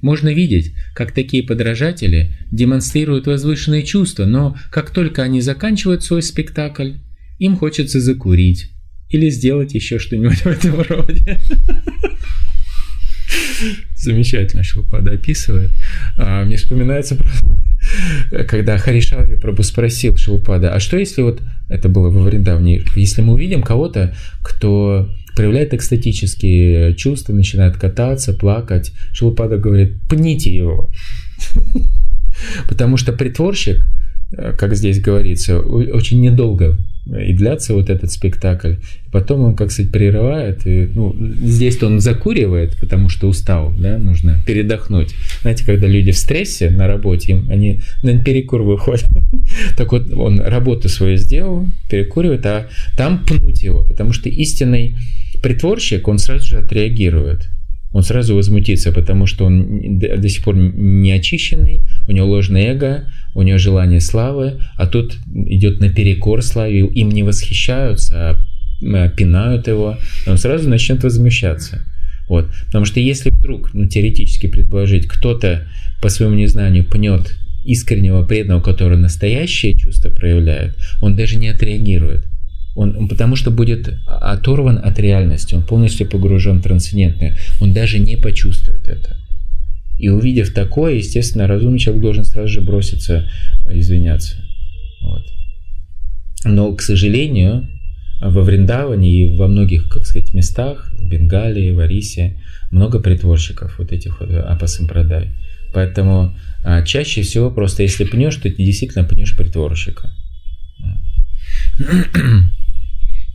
[0.00, 6.94] Можно видеть, как такие подражатели демонстрируют возвышенные чувства, но как только они заканчивают свой спектакль,
[7.38, 8.70] им хочется закурить
[9.08, 11.40] или сделать еще что-нибудь в этом роде.
[13.96, 15.70] Замечательно Шилпада описывает.
[16.18, 17.16] А, мне вспоминается
[18.48, 23.34] когда Харишаури Прабу спросил Шилпада, а что если вот, это было во Вриндавне, если мы
[23.34, 30.90] увидим кого-то, кто проявляет экстатические чувства, начинает кататься, плакать, Шилпада говорит, пните его.
[32.68, 33.84] Потому что притворщик,
[34.36, 38.76] э, как здесь говорится, очень недолго и длится вот этот спектакль.
[39.12, 40.66] Потом он, как сказать, прерывает.
[40.66, 45.14] И, ну, здесь-то он закуривает, потому что устал, да, нужно передохнуть.
[45.42, 49.08] Знаете, когда люди в стрессе на работе, им, они на перекур выходят.
[49.76, 54.96] так вот, он работу свою сделал, перекуривает, а там пнуть его, потому что истинный
[55.42, 57.50] притворщик, он сразу же отреагирует
[57.94, 63.04] он сразу возмутится, потому что он до сих пор не очищенный, у него ложное эго,
[63.34, 68.36] у него желание славы, а тут идет наперекор славе, им не восхищаются,
[68.82, 71.84] а пинают его, он сразу начнет возмущаться.
[72.28, 72.50] Вот.
[72.66, 75.68] Потому что если вдруг, ну, теоретически предположить, кто-то
[76.02, 82.26] по своему незнанию пнет искреннего преданного, который настоящее чувство проявляет, он даже не отреагирует.
[82.74, 88.16] Он, потому что будет оторван от реальности, он полностью погружен в трансцендентное, он даже не
[88.16, 89.16] почувствует это.
[89.96, 93.28] И увидев такое, естественно, разумный человек должен сразу же броситься
[93.66, 94.36] э, извиняться.
[95.02, 95.24] Вот.
[96.44, 97.68] Но, к сожалению,
[98.20, 103.92] во Вриндаване и во многих, как сказать, местах, в Бенгалии, в Арисе, много притворщиков вот
[103.92, 105.30] этих вот апасампрадай.
[105.72, 110.10] Поэтому а, чаще всего просто если пнешь, то ты действительно пнешь притворщика.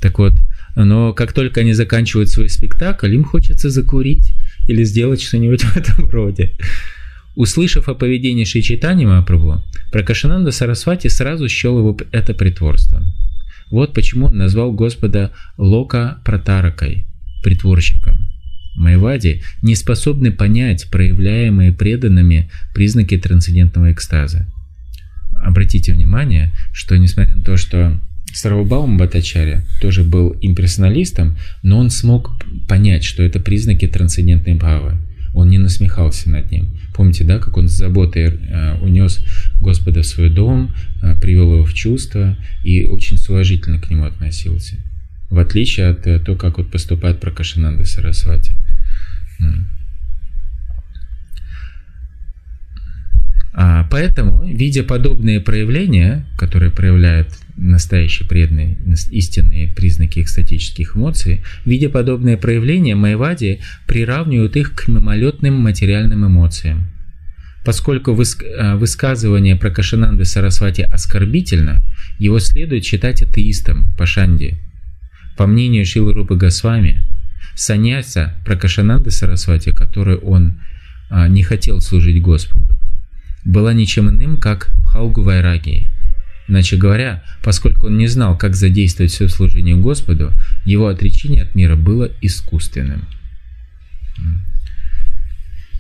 [0.02, 0.34] Так вот,
[0.76, 4.34] но как только они заканчивают свой спектакль, им хочется закурить
[4.68, 6.56] или сделать что-нибудь в этом роде.
[7.36, 13.02] Услышав о поведении Шичитани Махапрабху, Пракашананда Сарасвати сразу счел его это притворство.
[13.72, 17.06] Вот почему он назвал Господа Лока Пратаракой,
[17.44, 18.30] притворщиком.
[18.76, 24.48] Майвади не способны понять проявляемые преданными признаки трансцендентного экстаза.
[25.44, 28.00] Обратите внимание, что несмотря на то, что
[28.34, 32.32] Сарвабаум Батачаря тоже был имперсоналистом, но он смог
[32.68, 34.98] понять, что это признаки трансцендентной бхавы.
[35.34, 36.78] Он не насмехался над ним.
[36.94, 39.24] Помните, да, как он с заботой э, унес
[39.62, 44.06] Господа в свой дом, э, привел его в чувство и очень с уважительно к нему
[44.06, 44.76] относился.
[45.30, 48.54] В отличие от э, того, как вот поступает Пракашананда Сарасвати.
[53.90, 58.78] Поэтому, видя подобные проявления, которые проявляют настоящие преданные,
[59.12, 66.90] истинные признаки экстатических эмоций, видя подобные проявления, Майвади приравнивают их к мимолетным материальным эмоциям.
[67.66, 71.82] Поскольку а, высказывание про Кашинанды Сарасвати оскорбительно,
[72.18, 74.58] его следует считать атеистом, пашанди.
[75.36, 77.06] По мнению Шилы Рупы Госвами,
[77.56, 80.62] саньяса Пракашананды Сарасвати, которой он
[81.10, 82.79] а, не хотел служить Господу,
[83.46, 85.88] была ничем иным, как Пхалгу Вайраги.
[86.48, 90.32] Иначе говоря, поскольку он не знал, как задействовать все служение Господу,
[90.66, 93.08] его отречение от мира было искусственным.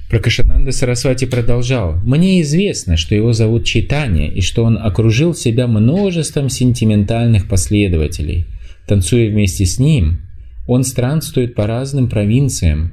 [0.09, 1.99] Пракашананда Сарасвати продолжал.
[2.03, 8.47] «Мне известно, что его зовут Читание, и что он окружил себя множеством сентиментальных последователей.
[8.87, 10.21] Танцуя вместе с ним,
[10.65, 12.91] он странствует по разным провинциям,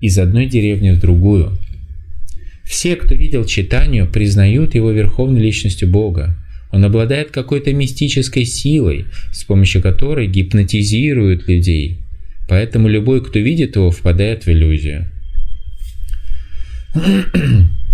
[0.00, 1.58] из одной деревни в другую.
[2.66, 6.36] Все, кто видел читанию, признают его верховной личностью Бога.
[6.72, 12.00] Он обладает какой-то мистической силой, с помощью которой гипнотизирует людей.
[12.48, 15.06] Поэтому любой, кто видит его, впадает в иллюзию.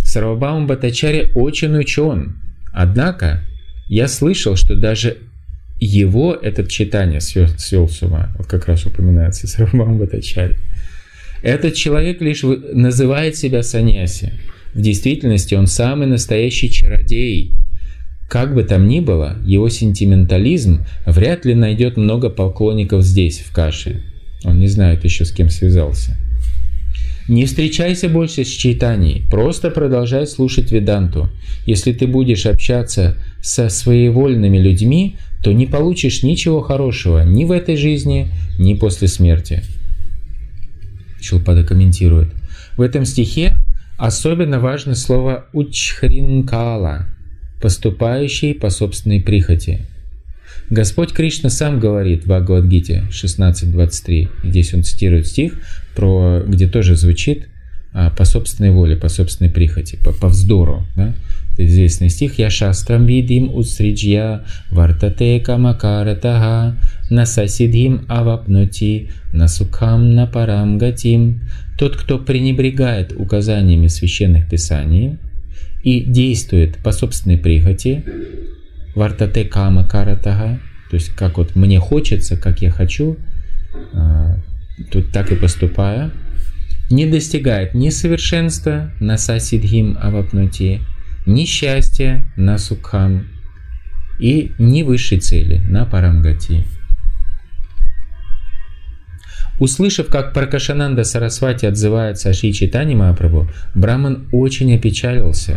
[0.04, 2.36] Сарвабаум Батачари очень учен.
[2.72, 3.44] Однако
[3.88, 5.18] я слышал, что даже
[5.80, 7.48] его этот читание свел,
[7.88, 8.34] с ума.
[8.38, 10.56] Вот как раз упоминается Сарвабаум Батачари.
[11.42, 14.32] Этот человек лишь называет себя саньяси.
[14.74, 17.54] В действительности он самый настоящий чародей.
[18.28, 24.02] Как бы там ни было, его сентиментализм вряд ли найдет много поклонников здесь, в Каше.
[24.44, 26.16] Он не знает еще, с кем связался.
[27.28, 31.30] Не встречайся больше с читанием, просто продолжай слушать Веданту.
[31.66, 37.76] Если ты будешь общаться со своевольными людьми, то не получишь ничего хорошего ни в этой
[37.76, 39.62] жизни, ни после смерти.
[41.20, 42.32] Чулпада комментирует.
[42.76, 43.56] В этом стихе
[44.03, 47.07] Особенно важно слово «учхринкала»,
[47.61, 49.86] поступающий по собственной прихоти.
[50.70, 55.55] Господь Кришна сам говорит в Бхагавадгите 16.23, здесь он цитирует стих,
[55.94, 57.46] про, где тоже звучит
[57.92, 60.84] а, по собственной воле, по собственной прихоти, по, по вздору.
[60.96, 61.14] Да?
[61.57, 66.76] То известный стих «Яшастрам видим устриджья вартате камакаратага
[67.12, 71.40] насасидхим авапнути насукхам напарам гатим».
[71.78, 75.18] Тот, кто пренебрегает указаниями священных писаний
[75.82, 78.04] и действует по собственной прихоти,
[78.94, 80.60] вартате кама каратага,
[80.90, 83.16] то есть как вот мне хочется, как я хочу,
[83.94, 84.36] а,
[84.90, 86.10] тут так и поступая,
[86.90, 90.80] не достигает ни совершенства на сасидхим авапнути,
[91.26, 93.26] ни счастья на сукхам
[94.18, 96.64] и ни высшей цели на парамгати.
[99.62, 105.56] Услышав, как Пракашананда Сарасвати отзывается о Шри Читани Махапрабху, Браман очень опечалился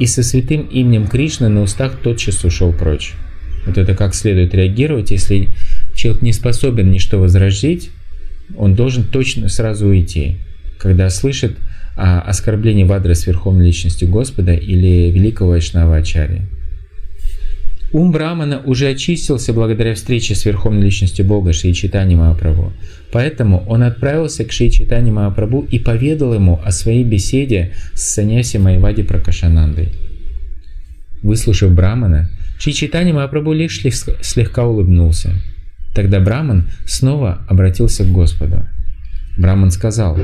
[0.00, 3.12] и со святым именем Кришны на устах тотчас ушел прочь.
[3.64, 5.48] Вот это как следует реагировать, если
[5.94, 7.90] человек не способен ничто возрождить,
[8.56, 10.38] он должен точно сразу уйти,
[10.76, 11.56] когда слышит
[11.94, 16.42] о оскорблении в адрес Верховной Личности Господа или Великого Вайшнава Ачарьи.
[17.92, 22.72] Ум Брамана уже очистился благодаря встрече с Верховной Личностью Бога Шри Читани Махапрабху.
[23.12, 28.56] Поэтому он отправился к Шри Читани Махапрабху и поведал ему о своей беседе с Саньяси
[28.56, 29.92] Майвади Пракашанандой.
[31.22, 35.34] Выслушав Брамана, Шри Читани Махапрабху лишь слегка улыбнулся.
[35.94, 38.66] Тогда Браман снова обратился к Господу.
[39.38, 40.18] Браман сказал,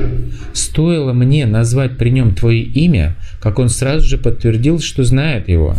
[0.53, 5.77] «Стоило мне назвать при нем твое имя, как он сразу же подтвердил, что знает его».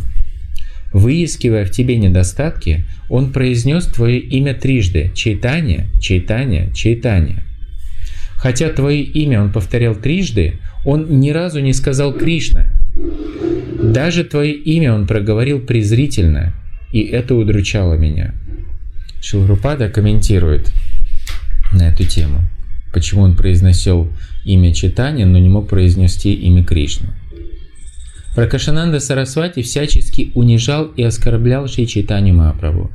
[0.94, 7.42] Выискивая в тебе недостатки, он произнес твое имя трижды– Чайтанья, Чайтанья, Чайтанья.
[8.36, 12.70] Хотя твое имя он повторял трижды, он ни разу не сказал Кришна.
[13.82, 16.54] Даже твое имя он проговорил презрительно,
[16.92, 18.32] и это удручало меня.
[19.20, 20.72] Шилрупада комментирует
[21.72, 22.42] на эту тему,
[22.92, 24.12] почему он произносил
[24.44, 27.08] имя Читания, но не мог произнести имя Кришны.
[28.34, 32.90] Пракашананда Сарасвати всячески унижал и оскорблял Шри Чайтанью Махапрабху.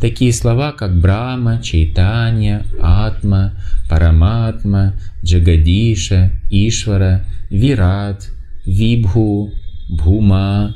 [0.00, 3.52] Такие слова, как Брама, Чайтанья, Атма,
[3.88, 8.30] Параматма, Джагадиша, Ишвара, Вират,
[8.66, 9.52] Вибху,
[9.90, 10.74] Бхума,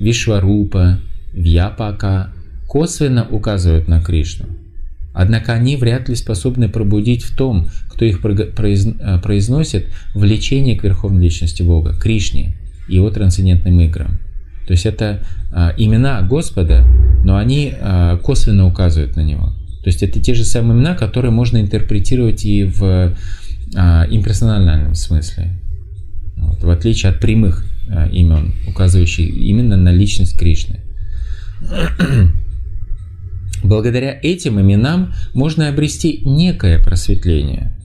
[0.00, 0.98] Вишварупа,
[1.32, 2.32] Вьяпака
[2.66, 4.46] косвенно указывают на Кришну.
[5.12, 11.24] Однако они вряд ли способны пробудить в том, кто их э, произносит, влечение к Верховной
[11.24, 12.54] Личности Бога, Кришне,
[12.88, 14.20] его трансцендентным играм.
[14.66, 16.84] То есть это а, имена Господа,
[17.24, 19.52] но они а, косвенно указывают на него.
[19.82, 23.16] То есть это те же самые имена, которые можно интерпретировать и в
[23.76, 25.52] а, имперсональном смысле.
[26.36, 30.80] Вот, в отличие от прямых а, имен, указывающих именно на личность Кришны.
[33.62, 37.76] Благодаря этим именам можно обрести некое просветление.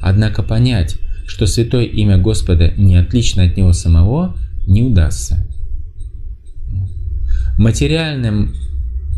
[0.00, 0.96] Однако понять,
[1.28, 4.34] что святое имя Господа не отлично от Него самого,
[4.66, 5.46] не удастся.
[7.58, 8.54] Материальным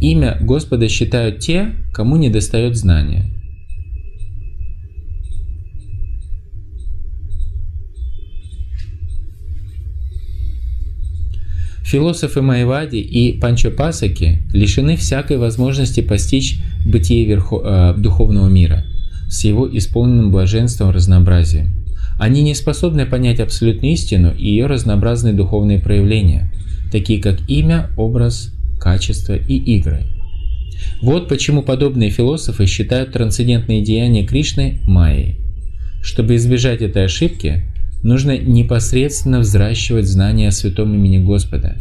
[0.01, 3.27] имя Господа считают те, кому не достает знания.
[11.85, 18.85] Философы Майвади и Панчапасаки лишены всякой возможности постичь бытие верхо, э, духовного мира
[19.29, 21.81] с его исполненным блаженством разнообразием.
[22.21, 26.53] Они не способны понять абсолютную истину и ее разнообразные духовные проявления,
[26.93, 30.03] такие как имя, образ, качество и игры.
[31.01, 35.39] Вот почему подобные философы считают трансцендентные деяния Кришны майей.
[36.03, 37.63] Чтобы избежать этой ошибки,
[38.03, 41.79] нужно непосредственно взращивать знания о святом имени Господа.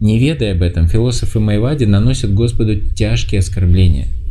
[0.00, 4.06] Не ведая об этом, философы Майвади наносят Господу тяжкие оскорбления–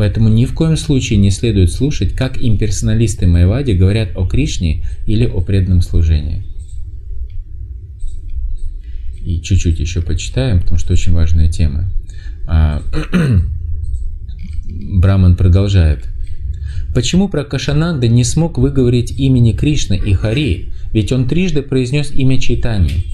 [0.00, 5.26] Поэтому ни в коем случае не следует слушать, как имперсоналисты Майвади говорят о Кришне или
[5.26, 6.42] о преданном служении.
[9.22, 11.90] И чуть-чуть еще почитаем, потому что очень важная тема.
[12.48, 12.82] А,
[14.64, 16.08] Браман продолжает.
[16.94, 23.04] Почему Пракашананда не смог выговорить имени Кришны и Хари, ведь он трижды произнес имя Чайтани?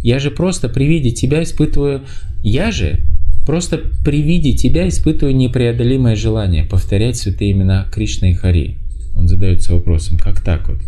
[0.00, 2.00] Я же просто при виде тебя испытываю...
[2.42, 3.00] Я же
[3.46, 8.78] Просто при виде тебя испытываю непреодолимое желание повторять святые имена Кришны и Хари.
[9.16, 10.78] Он задается вопросом, как так вот?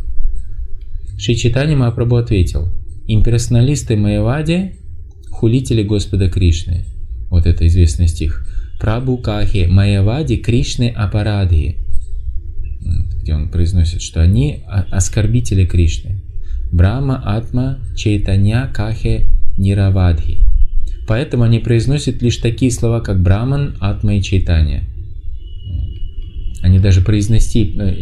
[1.19, 2.69] Шри Читани Махапрабху ответил,
[3.07, 4.73] имперсоналисты Майявади–
[5.37, 6.85] хулители Господа Кришны.
[7.31, 8.47] Вот это известный стих.
[8.81, 11.77] Прабу Кахи Майявади Кришны Апарадхи.
[13.21, 16.21] Где он произносит, что они оскорбители Кришны.
[16.73, 19.29] Брама Атма Чайтанья Кахе
[19.59, 20.47] Ниравадхи.
[21.07, 24.85] Поэтому они произносят лишь такие слова, как Браман, Атма и Чайтанья.
[26.63, 27.95] Они даже произнести э,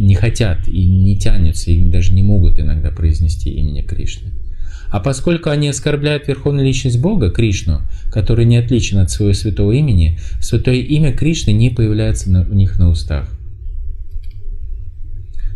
[0.00, 4.30] не хотят и не тянутся, и даже не могут иногда произнести имени Кришны.
[4.88, 10.18] А поскольку они оскорбляют Верховную Личность Бога, Кришну, который не отличен от своего святого имени,
[10.40, 13.28] святое имя Кришны не появляется у них на устах.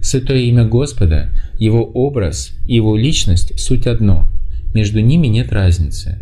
[0.02, 4.28] Святое имя Господа, Его образ и Его личность– суть одно.
[4.74, 6.18] Между ними нет разницы.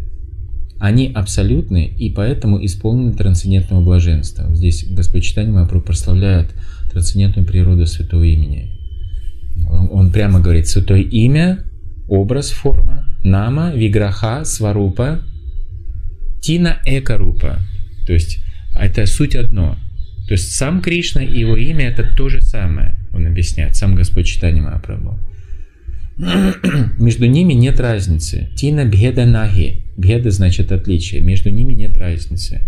[0.78, 4.54] Они абсолютны и поэтому исполнены трансцендентного блаженства.
[4.54, 6.50] Здесь Господь Махапрабху прославляет
[6.92, 8.70] трансцендентную природу святого имени.
[9.68, 11.64] Он, он прямо говорит, святое имя,
[12.08, 15.20] образ, форма, нама, виграха, сварупа,
[16.40, 17.58] тина экарупа.
[18.06, 18.38] То есть
[18.72, 19.76] это суть одно.
[20.28, 24.26] То есть сам Кришна и его имя это то же самое, он объясняет, сам Господь
[24.26, 25.18] Читание Махапрабху.
[26.98, 28.48] Между ними нет разницы.
[28.56, 29.82] Тина бхеда наги.
[29.96, 31.20] Бхеда значит отличие.
[31.20, 32.60] Между ними нет разницы.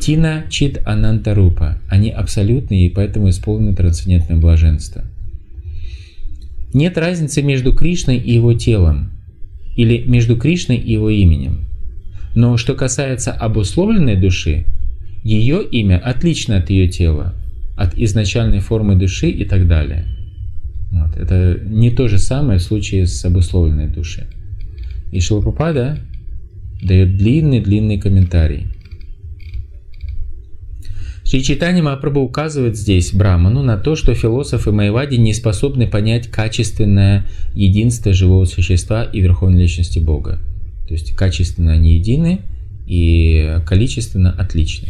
[0.00, 1.78] Тина чит анантарупа.
[1.88, 5.04] Они абсолютные и поэтому исполнены трансцендентное блаженство.
[6.72, 9.10] Нет разницы между Кришной и его телом
[9.76, 11.66] или между Кришной и его именем.
[12.34, 14.66] Но что касается обусловленной души,
[15.24, 17.34] ее имя отлично от ее тела,
[17.76, 20.06] от изначальной формы души и так далее.
[20.90, 21.16] Вот.
[21.16, 24.24] Это не то же самое в случае с обусловленной душой.
[25.12, 25.98] И Шилапупада
[26.82, 28.66] дает длинный-длинный комментарий.
[31.24, 37.24] Шри Читани Махапрабху указывает здесь Браману на то, что философы Майвади не способны понять качественное
[37.54, 40.40] единство живого существа и верховной личности Бога.
[40.88, 42.40] То есть качественно они едины
[42.88, 44.88] и количественно отличны.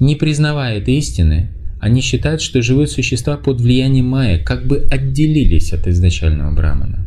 [0.00, 1.48] Не признавая этой истины,
[1.82, 7.06] они считают, что живые существа под влиянием Майя как бы отделились от изначального Брамана.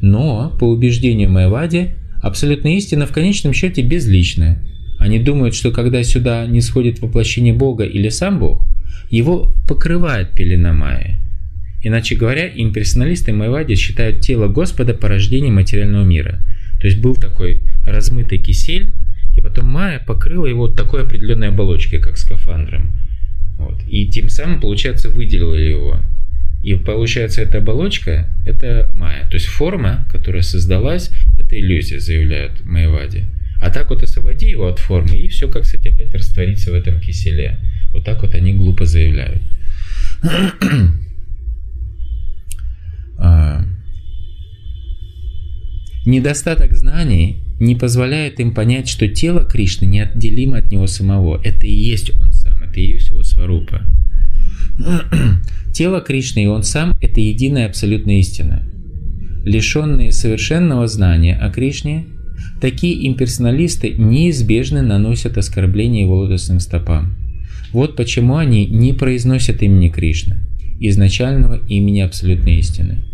[0.00, 4.58] Но, по убеждению Майвади, абсолютная истина в конечном счете безличная–
[4.98, 8.62] они думают, что когда сюда не сходит воплощение Бога или сам Бог,
[9.10, 11.18] его покрывает пелена Майя.
[11.82, 16.40] Иначе говоря, имперсоналисты Майвади считают тело Господа порождением материального мира.
[16.80, 18.92] То есть был такой размытый кисель,
[19.36, 22.90] и потом Майя покрыла его такой определенной оболочкой, как скафандром.
[23.58, 23.82] Вот.
[23.88, 26.00] И тем самым, получается, выделила его.
[26.62, 29.26] И получается, эта оболочка– это Майя.
[29.28, 33.26] То есть форма, которая создалась, это иллюзия, заявляют Майвади.
[33.60, 37.00] А так вот освободи его от формы, и все, как, кстати, опять растворится в этом
[37.00, 37.58] киселе.
[37.92, 39.42] Вот так вот они глупо заявляют.
[43.20, 43.64] А,
[46.06, 51.40] недостаток знаний не позволяет им понять, что тело Кришны неотделимо от него самого.
[51.42, 52.27] Это и есть он
[52.68, 53.82] это и есть его сварупа.
[55.72, 58.62] Тело Кришны и он сам– это единая абсолютная истина.
[59.44, 62.06] Лишенные совершенного знания о Кришне–
[62.60, 67.14] Такие имперсоналисты неизбежно наносят оскорбления его лотосным стопам.
[67.72, 70.38] Вот почему они не произносят имени Кришны,
[70.80, 73.04] изначального имени абсолютной истины.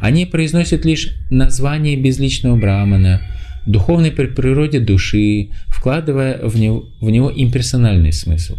[0.00, 3.20] Они произносят лишь название безличного брамана,
[3.66, 8.56] духовной природе души, вкладывая в него, в него имперсональный смысл.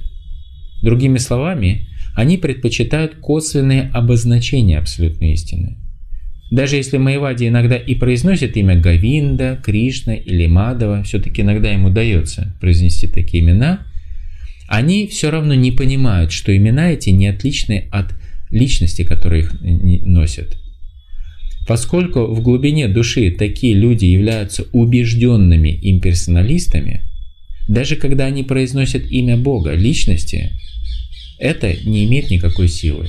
[0.81, 5.77] Другими словами, они предпочитают косвенные обозначения абсолютной истины–
[6.49, 12.55] даже если Майвади иногда и произносит имя Гавинда, Кришна или Мадова, все-таки иногда ему удается
[12.61, 13.85] произнести такие имена,
[14.69, 18.13] они все равно не понимают, что имена эти не отличны от
[18.49, 20.57] личности, которые их носят.
[21.67, 27.01] Поскольку в глубине души такие люди являются убежденными имперсоналистами,
[27.67, 30.51] даже когда они произносят имя Бога, личности,
[31.39, 33.07] это не имеет никакой силы.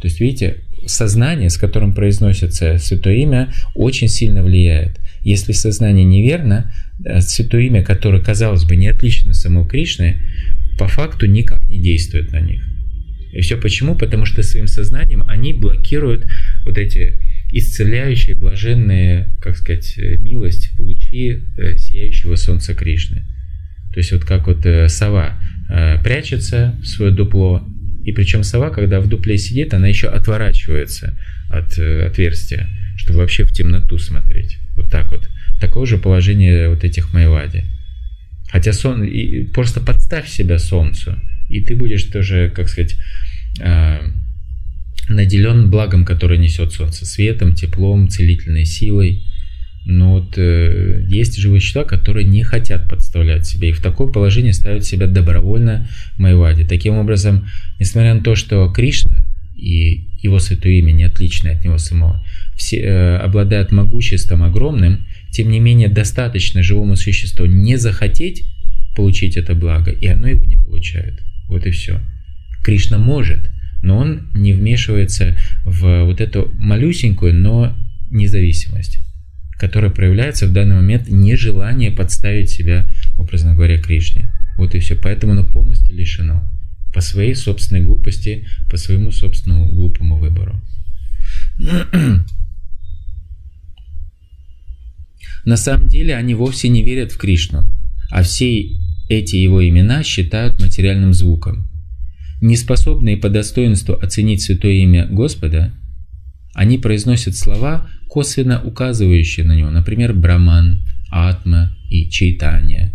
[0.00, 4.98] То есть, видите, сознание, с которым произносится Святое Имя, очень сильно влияет.
[5.22, 6.72] Если сознание неверно,
[7.20, 10.16] Святое Имя, которое, казалось бы, не отлично самого Кришны,
[10.78, 12.64] по факту никак не действует на них.
[13.32, 13.94] И все почему?
[13.94, 16.26] Потому что своим сознанием они блокируют
[16.64, 17.18] вот эти
[17.50, 23.24] исцеляющие, блаженные, как сказать, милость, лучи э, сияющего солнца Кришны.
[23.92, 27.66] То есть вот как вот э, сова э, прячется в свое дупло,
[28.04, 31.16] и причем сова, когда в дупле сидит, она еще отворачивается
[31.50, 34.58] от э, отверстия, чтобы вообще в темноту смотреть.
[34.76, 35.28] Вот так вот.
[35.60, 37.64] Такое же положение вот этих майвади.
[38.50, 41.18] Хотя сон, и просто подставь себя солнцу,
[41.48, 42.96] и ты будешь тоже, как сказать,
[45.08, 49.22] наделен благом, которое несет солнце, светом, теплом, целительной силой.
[49.84, 54.52] Но вот э, есть живые существа, которые не хотят подставлять себя, и в такое положение
[54.52, 56.64] ставят себя добровольно Майвади.
[56.64, 57.46] Таким образом,
[57.80, 59.24] несмотря на то, что Кришна
[59.56, 62.24] и его святое имя не отличное от него самого,
[62.56, 68.44] все, э, обладают могуществом огромным, тем не менее достаточно живому существу не захотеть
[68.94, 71.22] получить это благо, и оно его не получает.
[71.48, 72.00] Вот и все.
[72.62, 73.50] Кришна может,
[73.82, 77.76] но он не вмешивается в вот эту малюсенькую, но
[78.10, 79.01] независимость
[79.62, 84.28] которое проявляется в данный момент нежелание подставить себя, образно говоря, Кришне.
[84.56, 84.96] Вот и все.
[84.96, 86.42] Поэтому оно полностью лишено.
[86.92, 90.60] По своей собственной глупости, по своему собственному глупому выбору.
[95.44, 97.64] На самом деле они вовсе не верят в Кришну,
[98.10, 98.68] а все
[99.08, 101.68] эти его имена считают материальным звуком.
[102.40, 105.72] Неспособные по достоинству оценить святое имя Господа,
[106.54, 110.80] они произносят слова, косвенно указывающие на него, например, Браман,
[111.10, 112.92] Атма и Чайтания.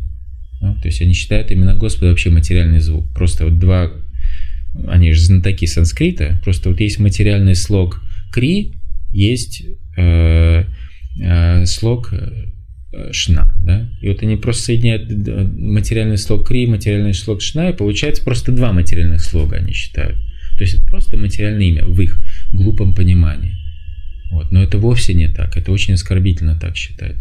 [0.62, 3.14] Ну, то есть они считают именно Господа вообще материальный звук.
[3.14, 3.92] Просто вот два,
[4.88, 8.02] они же знатоки санскрита, просто вот есть материальный слог
[8.32, 8.74] Кри,
[9.12, 9.64] есть
[9.96, 10.64] э,
[11.20, 15.10] э, слог э, шна, да, и вот они просто соединяют
[15.58, 20.18] материальный слог кри, материальный слог шна, и получается просто два материальных слога они считают.
[20.58, 22.20] То есть это просто материальное имя в их
[22.52, 23.56] глупом понимании.
[24.32, 24.52] Вот.
[24.52, 27.16] Но это вовсе не так, это очень оскорбительно так считать.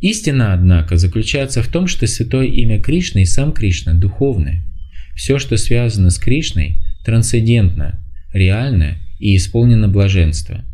[0.00, 4.64] Истина, однако, заключается в том, что святое имя Кришны и сам Кришна духовны.
[5.14, 8.00] Все, что связано с Кришной, трансцендентно,
[8.32, 10.64] реально и исполнено блаженства–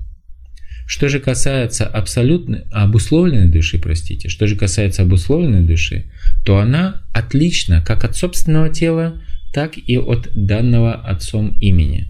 [0.88, 6.06] что же касается абсолютно обусловленной души, простите, что же касается обусловленной души,
[6.46, 9.20] то она отлична как от собственного тела,
[9.52, 12.08] так и от данного отцом имени.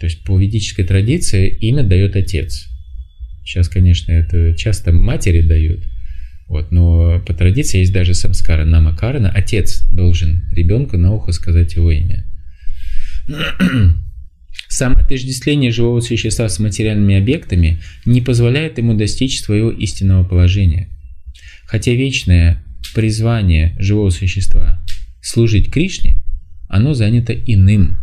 [0.00, 2.68] То есть по ведической традиции имя дает отец.
[3.44, 5.84] Сейчас, конечно, это часто матери дают,
[6.48, 9.30] вот, но по традиции есть даже самскара, намакарана.
[9.30, 12.26] Отец должен ребенку на ухо сказать его имя.
[14.68, 20.88] Самоотождествление живого существа с материальными объектами не позволяет ему достичь своего истинного положения.
[21.66, 22.62] Хотя вечное
[22.94, 24.82] призвание живого существа–
[25.26, 26.22] служить Кришне,
[26.68, 27.98] оно занято иным.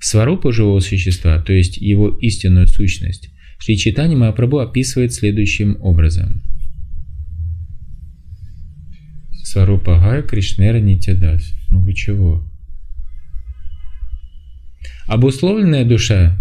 [0.00, 6.42] Сварупу живого существа, то есть его истинную сущность, Шри Читани Махапрабху описывает следующим образом.
[9.44, 11.52] Сварупа Гая Кришнера Нитядас.
[11.70, 12.44] Ну вы чего?
[15.06, 16.38] Обусловленная душа,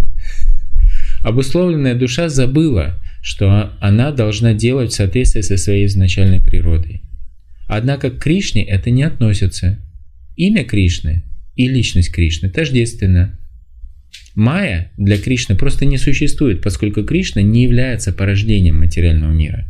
[1.22, 7.04] обусловленная душа забыла, что она должна делать в соответствии со своей изначальной природой.
[7.68, 9.80] Однако к Кришне это не относится.
[10.36, 11.24] Имя Кришны
[11.56, 13.40] и личность Кришны тождественна.
[14.36, 19.68] Майя для Кришны просто не существует, поскольку Кришна не является порождением материального мира.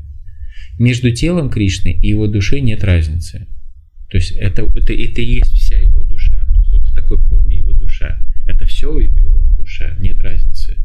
[0.80, 3.48] Между телом Кришны и его душой нет разницы.
[4.10, 6.48] То есть это, это, это и есть вся его душа.
[6.72, 8.22] Вот в такой форме его душа.
[8.48, 10.78] Это все его душа, нет разницы.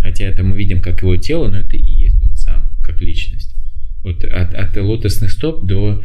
[0.00, 3.54] Хотя это мы видим как его тело, но это и есть он сам, как личность.
[4.02, 6.02] Вот от, от лотосных стоп до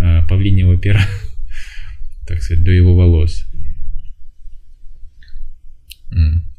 [0.00, 1.02] э, павлиньего пера,
[2.26, 3.46] так сказать, до его волос.
[6.12, 6.50] Mm.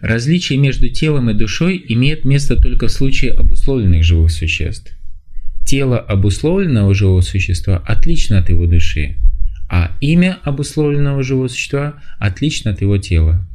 [0.00, 4.92] Различие между телом и душой имеет место только в случае обусловленных живых существ.
[5.66, 9.16] Тело обусловленного живого существа отлично от его души,
[9.68, 13.46] а имя обусловленного живого существа отлично от его тела.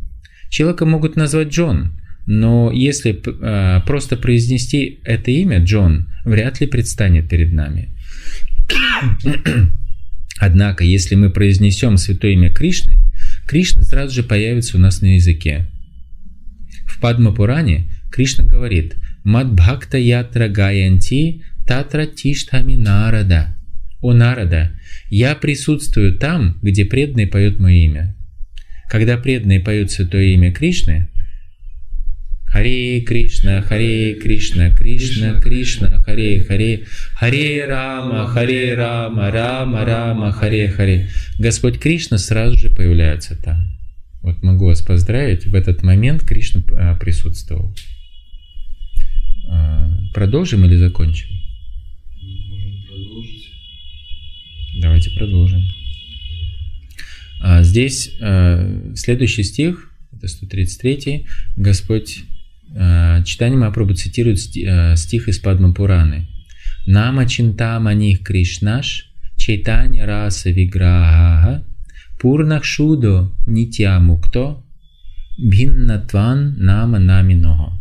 [0.50, 1.94] Человека могут назвать Джон,
[2.26, 7.90] но если э, просто произнести это имя Джон, вряд ли предстанет перед нами.
[10.40, 13.00] Однако, если мы произнесем святое имя Кришны,
[13.48, 15.68] Кришна сразу же появится у нас на языке.
[16.86, 23.56] В Падмапуране Кришна говорит «Мадбхакта ятра гаянти татра тиштхами нарада».
[24.04, 24.72] «О Нарада,
[25.10, 28.16] я присутствую там, где преданные поют мое имя».
[28.90, 31.08] Когда преданные поют святое имя Кришны,
[32.46, 36.86] Харе Кришна, Харе Кришна, Кришна Кришна, Харе Харе,
[37.16, 41.10] Харе Рама, Харе Рама, Рама Рама, Харе Харе.
[41.40, 43.76] Господь Кришна сразу же появляется там.
[44.22, 47.74] Вот могу вас поздравить, в этот момент Кришна а, присутствовал.
[49.50, 51.33] А, продолжим или закончим?
[54.76, 55.62] Давайте продолжим.
[57.42, 58.12] А, здесь
[58.96, 61.26] следующий стих, это 133,
[61.58, 62.24] Господь
[63.26, 66.28] Читание Мапрабху цитирует стих из Падма Пураны.
[66.88, 71.64] Нама чинтамани Кришнаш чайтанья раса виграха
[72.20, 74.64] Пурнахшудо нитьямукто
[75.38, 77.80] бхиннатван нама наминого.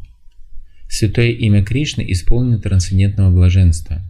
[0.88, 4.03] Святое имя Кришны исполнено трансцендентного блаженства.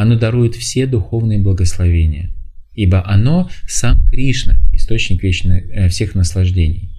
[0.00, 2.30] Оно дарует все духовные благословения,
[2.72, 6.90] ибо оно сам Кришна, источник вечных, э, всех наслаждений.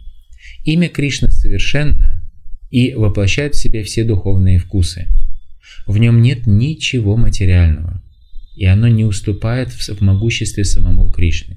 [0.66, 2.22] Имя Кришны совершенно
[2.70, 5.08] и воплощает в себе все духовные вкусы.
[5.88, 8.04] В нем нет ничего материального–
[8.60, 11.56] и оно не уступает в могуществе самому Кришны.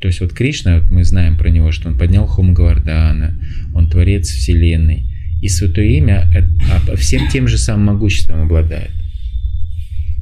[0.00, 3.38] То есть вот Кришна, вот мы знаем про него, что он поднял Хом Гавардана,
[3.74, 5.04] он творец Вселенной,
[5.42, 6.30] и Святое Имя
[6.70, 8.92] а, всем тем же самым могуществом обладает.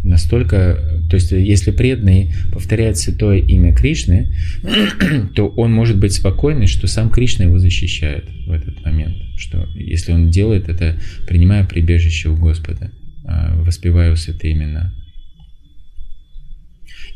[0.06, 4.32] Настолько, то есть если преданный повторяет Святое Имя Кришны,
[5.34, 9.16] то он может быть спокойный, что сам Кришна его защищает в этот момент.
[9.36, 10.96] Что если он делает это,
[11.26, 12.92] принимая прибежище у Господа,
[13.24, 14.94] а, воспевая святые имена.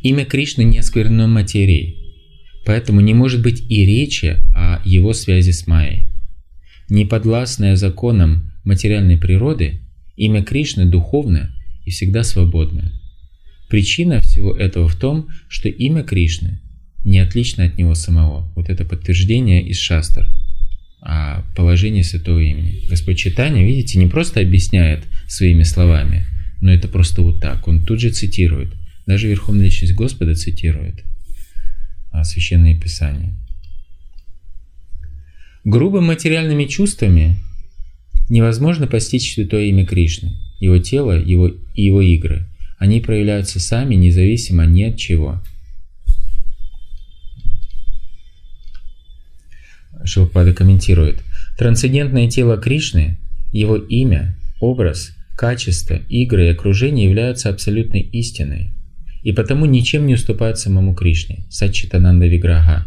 [0.03, 1.97] Имя Кришны не осквернено материей,
[2.67, 6.09] поэтому не может быть и речи о его связи с Майей.
[6.89, 9.83] Неподвластное законам материальной природы,
[10.17, 11.55] имя Кришны духовно
[11.85, 12.93] и всегда свободно.
[13.69, 16.61] Причина всего этого в том, что имя Кришны
[17.05, 18.51] не отлично от него самого.
[18.57, 20.29] Вот это подтверждение из шастр
[21.01, 22.87] о положении святого имени.
[22.89, 26.27] Господь Читания, видите, не просто объясняет своими словами,
[26.61, 27.67] но это просто вот так.
[27.69, 28.75] Он тут же цитирует.
[29.07, 31.05] Даже Верховная Личность Господа цитирует
[32.23, 33.35] Священные Писания.
[35.65, 37.37] Грубо материальными чувствами
[38.31, 42.47] невозможно постичь святое имя Кришны, его тело его, его игры.
[42.79, 45.43] Они проявляются сами, независимо ни от чего.
[50.03, 51.23] Шилпада комментирует.
[51.59, 53.19] Трансцендентное тело Кришны,
[53.53, 58.73] его имя, образ, качество, игры и окружение являются абсолютной истиной,
[59.23, 62.87] и потому ничем не уступают самому Кришне, Сачитананда Виграха.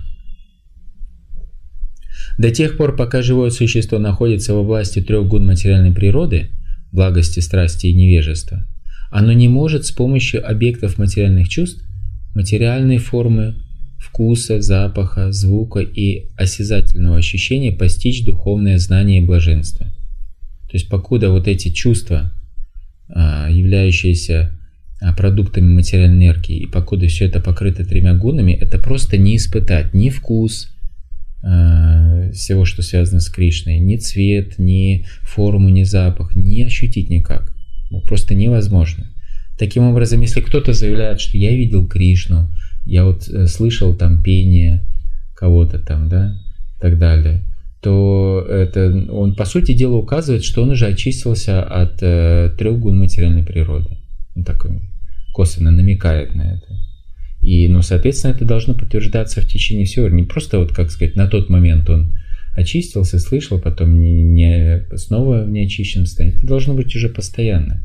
[2.37, 6.49] До тех пор, пока живое существо находится во власти трех гун материальной природы,
[6.91, 8.65] благости, страсти и невежества,
[9.11, 11.83] оно не может с помощью объектов материальных чувств,
[12.33, 13.55] материальной формы,
[13.99, 19.85] вкуса, запаха, звука и осязательного ощущения постичь духовное знание и блаженство.
[19.85, 22.31] То есть покуда вот эти чувства,
[23.07, 24.57] а, являющиеся
[24.99, 29.93] а, продуктами материальной энергии, и покуда все это покрыто тремя гунами, это просто не испытать
[29.93, 30.69] ни вкус,
[31.43, 33.79] всего, что связано с Кришной.
[33.79, 37.53] Ни цвет, ни форму, ни запах, не ощутить никак.
[37.91, 39.05] Ну, просто невозможно.
[39.57, 42.49] Таким образом, если кто-то заявляет, что я видел Кришну,
[42.85, 44.83] я вот э, слышал там пение
[45.35, 46.35] кого-то там, да,
[46.77, 47.43] и так далее,
[47.81, 52.97] то это он по сути дела указывает, что он уже очистился от э, трех гун
[52.97, 53.97] материальной природы.
[54.35, 54.65] Он так
[55.33, 56.67] косвенно намекает на это.
[57.43, 60.07] И, ну, соответственно, это должно подтверждаться в течение всего.
[60.07, 62.13] Не просто вот, как сказать, на тот момент он
[62.55, 66.37] очистился, слышал, потом не, не, снова в неочищенном состоянии.
[66.37, 67.83] Это должно быть уже постоянно.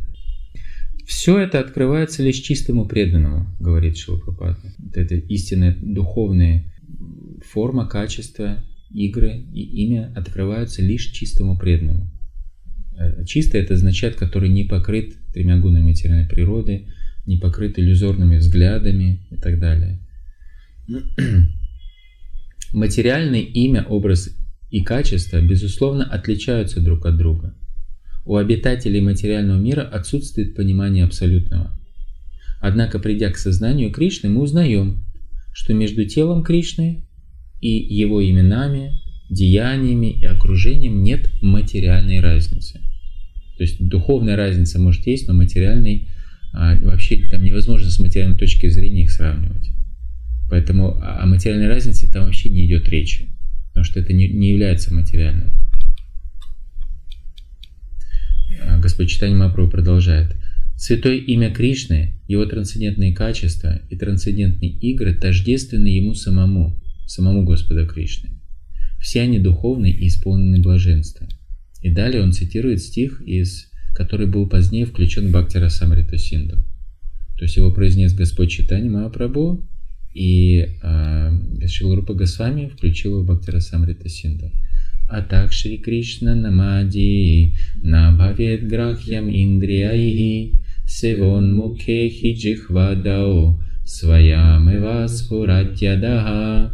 [1.07, 4.59] Все это открывается лишь чистому преданному, говорит Шилапрапада.
[4.95, 6.73] Это истинная духовная
[7.45, 8.63] форма, качество,
[8.95, 12.09] игры и имя открываются лишь чистому преданному.
[12.97, 16.87] Э, чистый это означает, который не покрыт тремя гунами материальной природы,
[17.29, 20.01] не покрыт иллюзорными взглядами и так далее.
[22.73, 24.31] Материальное имя, образ
[24.71, 27.55] и качество, безусловно, отличаются друг от друга.
[28.25, 31.79] У обитателей материального мира отсутствует понимание абсолютного.
[32.61, 35.05] Однако, придя к сознанию Кришны, мы узнаем,
[35.53, 37.07] что между телом Кришны
[37.61, 42.81] и его именами, деяниями и окружением нет материальной разницы.
[43.59, 46.09] То есть духовная разница может есть, но материальной
[46.53, 49.71] а вообще там невозможно с материальной точки зрения их сравнивать.
[50.49, 53.29] Поэтому о материальной разнице там вообще не идет речи,
[53.69, 55.53] потому что это не, не является материальным.
[58.63, 60.37] А Господь Читание Мапрабху продолжает.
[60.77, 68.31] Святое имя Кришны, его трансцендентные качества и трансцендентные игры тождественны ему самому, самому Господу Кришны.
[69.01, 71.27] Все они духовны и исполнены блаженства.
[71.83, 73.68] И далее он цитирует стих из
[73.99, 76.59] который был позднее включен в Бхактира Самрита Синду.
[77.37, 79.69] То есть его произнес Господь Читани Махапрабху,
[80.15, 84.53] и э, Шилрупа Госвами включил его в Бхактира Самрита Синду.
[85.11, 90.55] А так Шри Кришна Намади Набхавет Грахьям Индриаи
[90.87, 96.73] Севон Мукехи Джихвадао Своямева Спуратьядаха.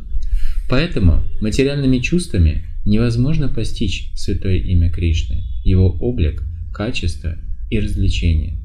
[0.69, 6.43] Поэтому материальными чувствами невозможно постичь святое имя Кришны, его облик–
[6.75, 7.37] качество
[7.71, 8.59] и развлечение.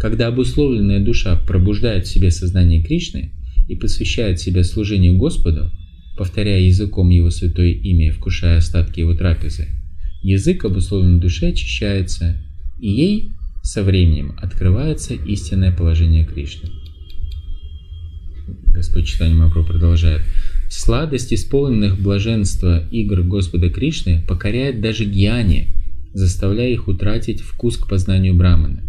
[0.00, 3.30] Когда обусловленная душа пробуждает в себе сознание Кришны
[3.68, 5.70] и посвящает себя служению Господу,
[6.16, 9.68] повторяя языком Его святое имя и вкушая остатки Его трапезы,
[10.22, 12.36] язык обусловленной души очищается,
[12.80, 13.30] и ей
[13.62, 16.70] со временем открывается истинное положение Кришны.
[18.72, 20.22] Господь Читание Мапро продолжает.
[20.68, 25.68] Сладость исполненных блаженства игр Господа Кришны покоряет даже гьяни,
[26.14, 28.82] заставляя их утратить вкус к познанию Брамана.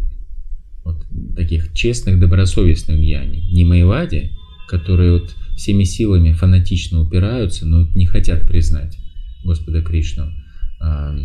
[0.84, 1.06] вот
[1.36, 3.38] таких честных, добросовестных гьяни.
[3.54, 4.32] Не Майвади,
[4.68, 8.98] которые вот всеми силами фанатично упираются, но не хотят признать
[9.44, 10.32] Господа Кришну
[10.82, 11.18] э,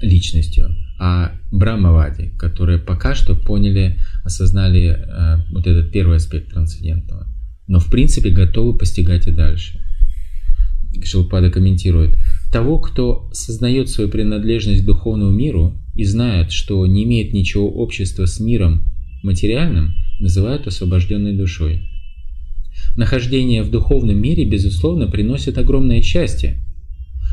[0.00, 7.26] личностью, а Брамавади, которые пока что поняли, осознали э, вот этот первый аспект трансцендентного,
[7.66, 9.80] но в принципе готовы постигать и дальше.
[11.02, 12.16] Шилпада комментирует,
[12.54, 18.26] того, кто сознает свою принадлежность к духовному миру и знает, что не имеет ничего общества
[18.26, 18.84] с миром
[19.24, 21.80] материальным, называют освобожденной душой.
[22.96, 26.62] Нахождение в духовном мире, безусловно, приносит огромное счастье.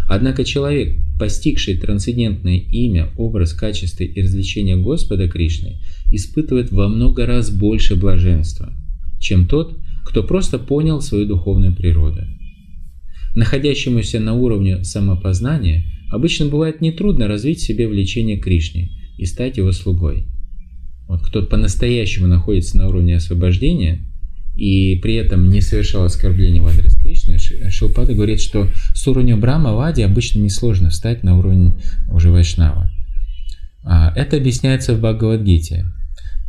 [0.10, 7.52] Однако человек, постигший трансцендентное имя, образ, качество и развлечение Господа Кришны, испытывает во много раз
[7.52, 8.74] больше блаженства,
[9.20, 12.22] чем тот, кто просто понял свою духовную природу.
[13.36, 19.58] Находящемуся на уровне самопознания обычно бывает нетрудно развить в себе влечение к Кришне и стать
[19.58, 20.28] его слугой.
[21.08, 24.00] Вот кто по-настоящему находится на уровне освобождения
[24.56, 29.74] и при этом не совершал оскорбления в адрес Кришны, Шилпада говорит, что с уровня Брахма
[29.74, 31.74] Вади обычно несложно встать на уровень
[32.10, 32.92] уже Вайшнава.
[33.84, 35.86] А это объясняется в Бхагавадгите.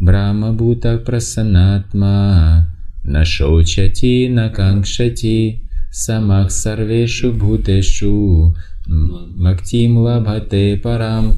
[0.00, 2.68] Брахма Бута Прасанатма
[3.04, 5.60] Нашочати Накангшати
[5.92, 11.34] Самах Сарвешу Бхутешу Мактим Лабхате Парам.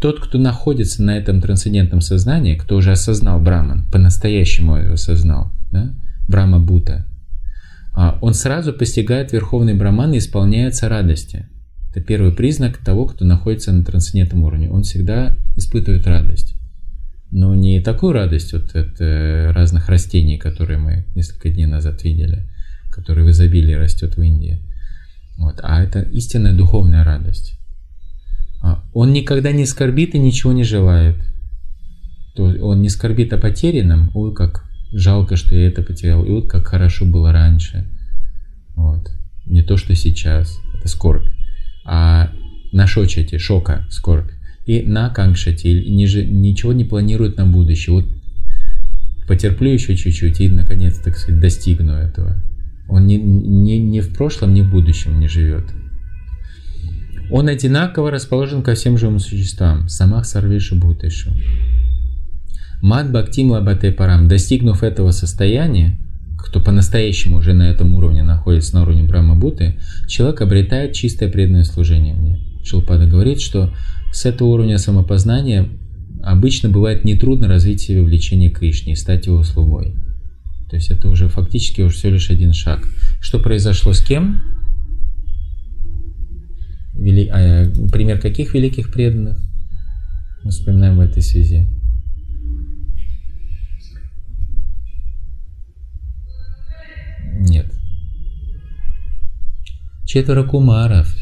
[0.00, 5.94] Тот, кто находится на этом трансцендентном сознании, кто уже осознал Браман, по-настоящему осознал, да?
[6.26, 7.06] Брама Бута,
[7.94, 11.46] а, он сразу постигает Верховный Браман и исполняется радости.
[11.90, 14.70] Это первый признак того, кто находится на трансцендентном уровне.
[14.70, 16.54] Он всегда испытывает радость.
[17.30, 22.48] Но не такую радость вот от э, разных растений, которые мы несколько дней назад видели,
[22.90, 24.60] которые в изобилии растет в Индии.
[25.38, 25.60] Вот.
[25.62, 27.58] А это истинная духовная радость.
[28.62, 31.16] А, он никогда не скорбит и ничего не желает.
[32.34, 36.48] То он не скорбит о потерянном, ой, как жалко, что я это потерял, и вот
[36.48, 37.88] как хорошо было раньше.
[38.74, 39.10] Вот.
[39.46, 40.58] Не то, что сейчас.
[40.74, 41.26] Это скорбь.
[41.84, 42.30] А
[42.72, 44.30] на шочете, шока, скорбь.
[44.66, 47.94] И на кангшате, ниже, ничего не планирует на будущее.
[47.94, 48.06] Вот
[49.26, 52.42] потерплю еще чуть-чуть и, наконец, так сказать, достигну этого.
[52.90, 55.64] Он не, не, не в прошлом, не в будущем не живет.
[57.30, 59.88] Он одинаково расположен ко всем живым существам.
[59.88, 61.30] Самах сарвишу бутышу.
[62.82, 65.98] Мат Бхактим Лабате Парам, достигнув этого состояния,
[66.38, 69.78] кто по-настоящему уже на этом уровне находится, на уровне Брахма Буты,
[70.08, 72.40] человек обретает чистое преданное служение мне.
[72.64, 73.72] Шилпада говорит, что
[74.12, 75.68] с этого уровня самопознания
[76.22, 79.94] обычно бывает нетрудно развить себе влечение к Кришне и стать его слугой.
[80.70, 82.86] То есть это уже фактически уже всего лишь один шаг.
[83.20, 84.40] Что произошло с кем?
[86.94, 87.26] Вели...
[87.26, 89.38] А, пример каких великих преданных
[90.44, 91.68] мы вспоминаем в этой связи?
[97.40, 97.74] Нет.
[100.06, 101.12] Четверо кумаров,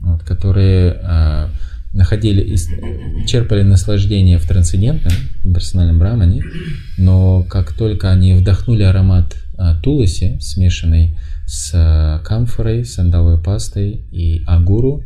[0.00, 1.50] вот, которые а,
[1.92, 2.56] находили,
[3.26, 5.12] черпали наслаждение в трансцендентном,
[5.42, 6.42] в персональном брамане,
[6.98, 14.42] но как только они вдохнули аромат а, туласи, смешанный с а, камфорой, сандаловой пастой и
[14.46, 15.02] агуру,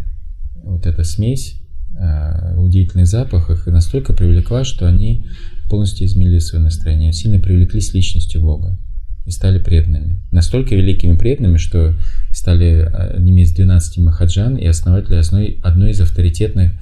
[0.62, 1.56] вот эта смесь,
[1.98, 5.26] а, удивительный запах их настолько привлекла, что они
[5.70, 8.78] полностью изменили свое настроение, сильно привлеклись личностью Бога
[9.24, 10.20] и стали преданными.
[10.30, 11.94] Настолько великими преданными, что
[12.30, 16.72] стали одними из 12 махаджан и основатели одной, одной из авторитетных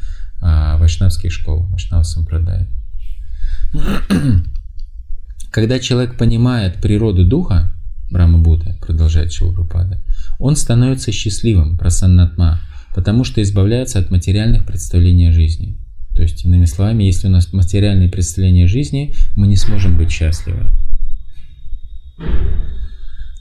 [0.41, 2.67] а, вайшнавских школ, Вайшнава Сампрадай.
[5.53, 7.73] Когда человек понимает природу духа,
[8.11, 10.03] Брахма Будда, продолжает Шилапрапада,
[10.39, 12.61] он становится счастливым, прасаннатма,
[12.95, 15.79] потому что избавляется от материальных представлений о жизни.
[16.15, 20.11] То есть, иными словами, если у нас материальные представления о жизни, мы не сможем быть
[20.11, 20.71] счастливы.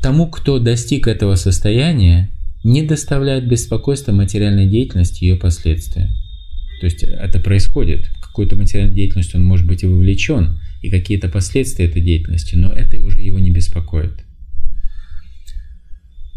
[0.01, 2.31] Тому, кто достиг этого состояния,
[2.63, 6.09] не доставляет беспокойства материальной деятельности и ее последствия.
[6.79, 8.09] То есть это происходит.
[8.21, 12.99] Какой-то материальной деятельностью он может быть и вовлечен, и какие-то последствия этой деятельности, но это
[12.99, 14.25] уже его не беспокоит.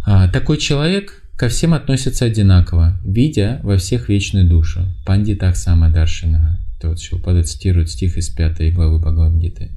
[0.07, 4.83] А, такой человек ко всем относится одинаково, видя во всех вечную душу.
[5.07, 6.61] Пандитах Самадаршина.
[6.77, 9.71] Это вот Шилпада цитирует стих из 5 главы Бхагавадгиты.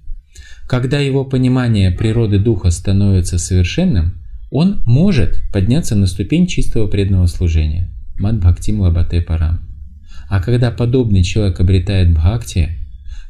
[0.68, 4.16] Когда его понимание природы духа становится совершенным,
[4.52, 7.90] он может подняться на ступень чистого преданного служения.
[8.20, 9.62] Мад Бхактим Лабате Парам.
[10.30, 12.70] А когда подобный человек обретает бхакти,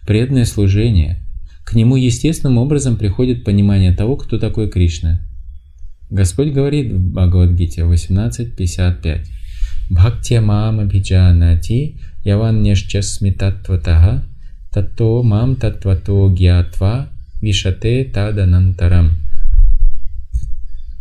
[0.07, 1.23] преданное служение,
[1.63, 5.21] к нему естественным образом приходит понимание того, кто такой Кришна.
[6.09, 9.25] Господь говорит в Бхагавадгите 18.55
[9.89, 14.23] Бхактия мама биджанати яван нешча смитатватага
[14.71, 17.09] Тато мам татвато гьятва
[17.41, 19.17] вишате таданантарам.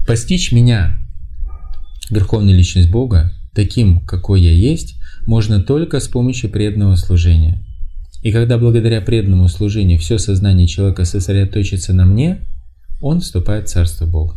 [0.06, 0.98] Постичь меня,
[2.10, 4.96] Верховная Личность Бога, таким, какой я есть,
[5.26, 7.62] можно только с помощью преданного служения.
[8.22, 12.38] И когда благодаря преданному служению все сознание человека сосредоточится на мне,
[13.00, 14.36] он вступает в Царство Бога.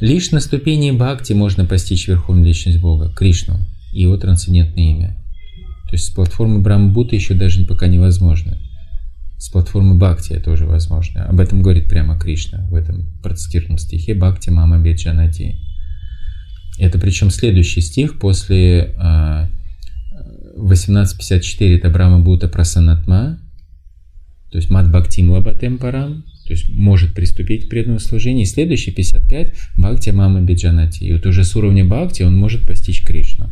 [0.00, 3.58] Лишь на ступени Бхакти можно постичь Верховную Личность Бога, Кришну,
[3.92, 5.16] и его трансцендентное имя.
[5.88, 8.58] То есть с платформы Брамбута еще даже пока невозможно.
[9.38, 11.26] С платформы Бхакти это уже возможно.
[11.26, 15.56] Об этом говорит прямо Кришна в этом процитированном стихе Бхакти Мама Беджанати.
[16.78, 18.94] Это причем следующий стих после
[20.56, 23.38] 1854 это Брама Бута Прасанатма,
[24.50, 28.44] то есть Мад Бхактим Лабатем Парам, то есть может приступить к преданному служению.
[28.44, 31.04] И следующий 55 Бхакти Мама Биджанати.
[31.04, 33.50] И вот уже с уровня Бхакти он может постичь Кришну.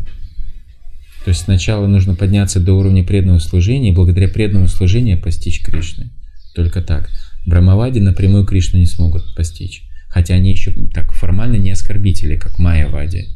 [1.24, 6.10] То есть сначала нужно подняться до уровня преданного служения и благодаря преданному служению постичь Кришны.
[6.54, 7.08] Только так.
[7.46, 9.88] Брамавади напрямую Кришну не смогут постичь.
[10.08, 13.28] Хотя они еще так формально не оскорбители, как Майявади.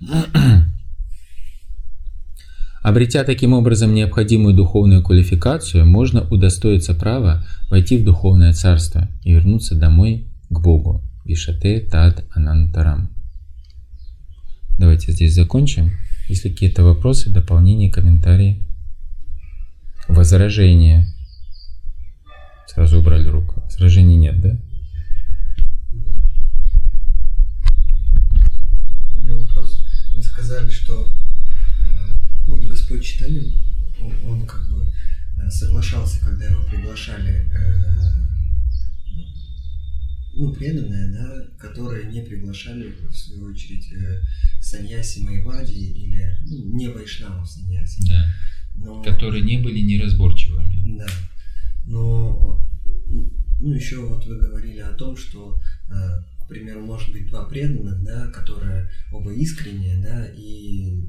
[2.82, 9.76] Обретя таким образом необходимую духовную квалификацию, можно удостоиться права войти в духовное царство и вернуться
[9.76, 11.00] домой к Богу.
[11.24, 13.08] Вишате Тад Анантарам.
[14.78, 15.92] Давайте здесь закончим.
[16.28, 18.64] Если какие-то вопросы, дополнения, комментарии,
[20.08, 21.06] возражения.
[22.66, 23.62] Сразу убрали руку.
[23.64, 24.58] Возражений нет, да?
[29.14, 29.84] У меня вопрос.
[30.14, 31.12] Вы сказали, что
[31.80, 32.12] э,
[32.46, 33.52] ну, Господь Читанин,
[34.00, 34.86] он, он как бы
[35.36, 38.21] э, соглашался, когда его приглашали э,
[40.34, 44.20] ну, преданные, да, которые не приглашали, в свою очередь, э,
[44.60, 48.08] саньяси Майвади или ну, не вайшнавов саньяси.
[48.08, 48.26] Да.
[48.74, 49.02] Но...
[49.02, 50.96] Которые не были неразборчивыми.
[50.98, 51.06] Да.
[51.86, 52.66] Но
[53.60, 55.92] ну, еще вот вы говорили о том, что, э,
[56.40, 61.06] к примеру, может быть два преданных, да, которые оба искренние, да, и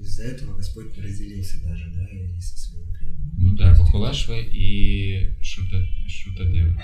[0.00, 3.32] из-за этого Господь разделился даже, да, и со своими преданными.
[3.38, 6.82] Ну да, Бахулашва и Шута, Шутадева.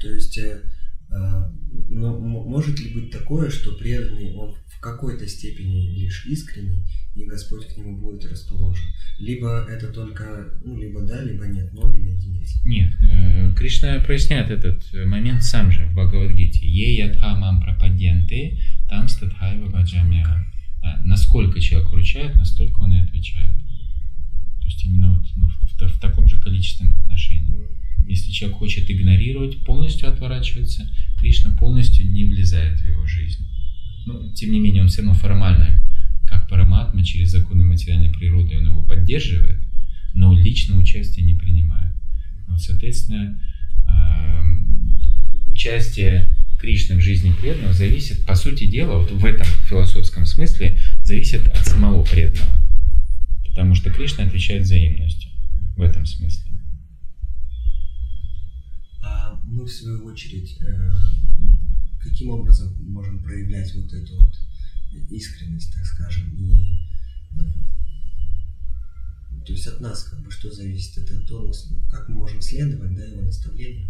[0.00, 0.62] То есть э,
[1.10, 7.66] но может ли быть такое, что преданный, он в какой-то степени лишь искренний, и Господь
[7.66, 8.84] к нему будет расположен?
[9.18, 12.60] Либо это только, ну, либо да, либо нет, ноль или единица?
[12.64, 16.66] Нет, э, Кришна проясняет этот момент сам же в Бхагавадгите.
[16.66, 20.46] Е ядха мам пропаденты, там статхайва баджамя.
[21.04, 23.54] Насколько человек вручает, настолько он и отвечает.
[24.60, 27.37] То есть именно вот ну, в, в, в таком же количественном отношении.
[28.08, 30.90] Если человек хочет игнорировать, полностью отворачивается,
[31.20, 33.46] Кришна полностью не влезает в его жизнь.
[34.06, 35.82] Но, тем не менее, он все равно формально,
[36.26, 39.58] как параматма, через законы материальной природы, он его поддерживает,
[40.14, 41.92] но лично участие не принимает.
[42.46, 43.38] Вот, соответственно,
[45.46, 46.28] участие
[46.58, 51.66] Кришны в жизни преданного зависит, по сути дела, вот в этом философском смысле, зависит от
[51.66, 52.58] самого преданного.
[53.44, 55.30] Потому что Кришна отвечает взаимностью
[55.76, 56.47] в этом смысле
[59.44, 60.92] мы в свою очередь э,
[62.00, 64.34] каким образом можем проявлять вот эту вот
[65.10, 66.78] искренность, так скажем, и
[67.34, 67.42] э,
[69.46, 71.52] то есть от нас как бы что зависит, это то,
[71.90, 73.88] как мы можем следовать, да, его наставлениям.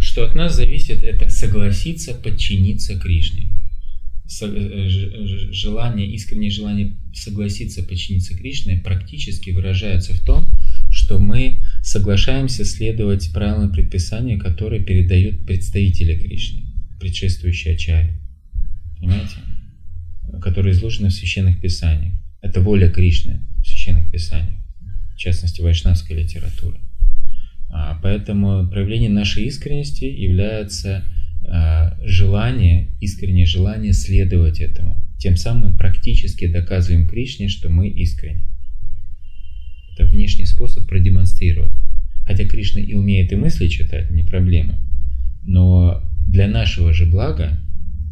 [0.00, 3.50] Что от нас зависит, это согласиться, подчиниться Кришне.
[4.42, 4.88] Э,
[5.52, 10.48] желание, искреннее желание согласиться, подчиниться Кришне практически выражается в том,
[10.90, 11.60] что мы
[11.90, 16.62] соглашаемся следовать правилам предписания, которые передают представители Кришны,
[17.00, 18.16] предшествующие Ачаре.
[18.96, 19.36] Понимаете?
[20.40, 22.14] Которые изложены в священных писаниях.
[22.42, 24.54] Это воля Кришны в священных писаниях,
[25.14, 26.78] в частности, вайшнавской литературы.
[27.70, 31.04] А, поэтому проявление нашей искренности является
[31.44, 34.96] а, желание, искреннее желание следовать этому.
[35.18, 38.49] Тем самым практически доказываем Кришне, что мы искренне.
[40.10, 41.72] Внешний способ продемонстрировать.
[42.24, 44.78] Хотя Кришна и умеет и мысли читать, не проблема.
[45.44, 47.58] Но для нашего же блага,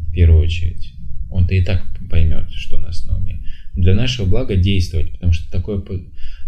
[0.09, 0.93] в первую очередь,
[1.29, 3.39] он-то и так поймет, что у нас на уме.
[3.75, 5.83] Для нашего блага действовать, потому что такое,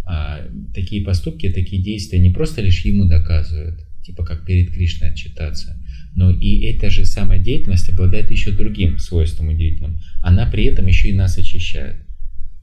[0.05, 0.41] а,
[0.73, 5.77] такие поступки, такие действия не просто лишь ему доказывают, типа как перед Кришной отчитаться,
[6.15, 10.01] но и эта же самая деятельность обладает еще другим свойством удивительным.
[10.21, 11.97] Она при этом еще и нас очищает.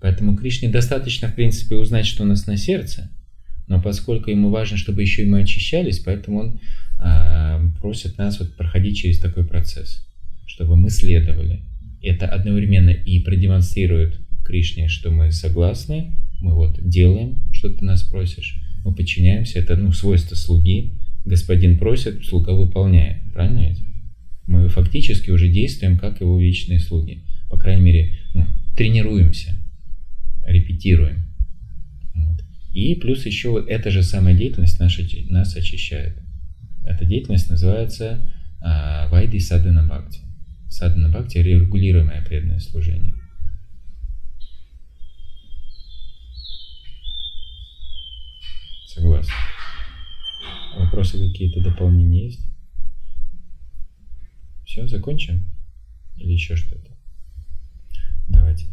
[0.01, 3.11] Поэтому Кришне достаточно, в принципе, узнать, что у нас на сердце,
[3.67, 6.61] но поскольку ему важно, чтобы еще и мы очищались, поэтому он
[7.01, 10.07] э, просит нас вот проходить через такой процесс,
[10.47, 11.63] чтобы мы следовали.
[12.03, 18.63] Это одновременно и продемонстрирует Кришне, что мы согласны, мы вот делаем, что ты нас просишь.
[18.85, 20.95] Мы подчиняемся, это ну, свойство слуги.
[21.25, 23.17] Господин просит, слуга выполняет.
[23.35, 23.83] Правильно ведь?
[24.47, 27.25] Мы фактически уже действуем как его вечные слуги.
[27.51, 28.47] По крайней мере, ну,
[28.77, 29.57] тренируемся,
[30.51, 31.25] репетируем.
[32.15, 32.45] Вот.
[32.73, 34.97] И плюс еще эта же самая деятельность нас,
[35.31, 36.19] нас очищает.
[36.85, 38.21] Эта деятельность называется
[38.61, 40.21] а, Вайди Садана Бхакти.
[40.69, 43.15] Садана Бхакти– регулируемое преданное служение.
[48.87, 49.33] Согласен.
[50.77, 52.47] Вопросы какие-то дополнения есть?
[54.65, 55.45] Все, закончим?
[56.17, 56.91] Или еще что-то?
[58.29, 58.67] Давайте.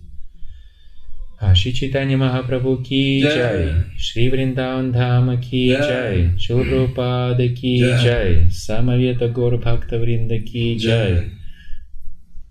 [1.54, 9.28] Шри Читани Махапрабху ки джай, Шри Вриндаун Дхама ки джай, Шил Прабхупада ки джай, Самавета
[9.30, 11.32] Гор Бхакта Вринда ки джай,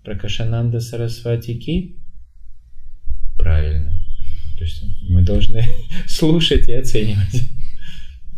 [0.03, 1.95] Пракашананда Сарасвати ки?
[3.37, 3.91] Правильно.
[4.57, 5.63] То есть мы должны
[6.07, 7.49] слушать и оценивать.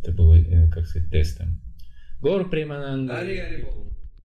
[0.02, 0.38] Это было,
[0.72, 1.62] как сказать, тестом.
[2.22, 3.22] Гор Примананда.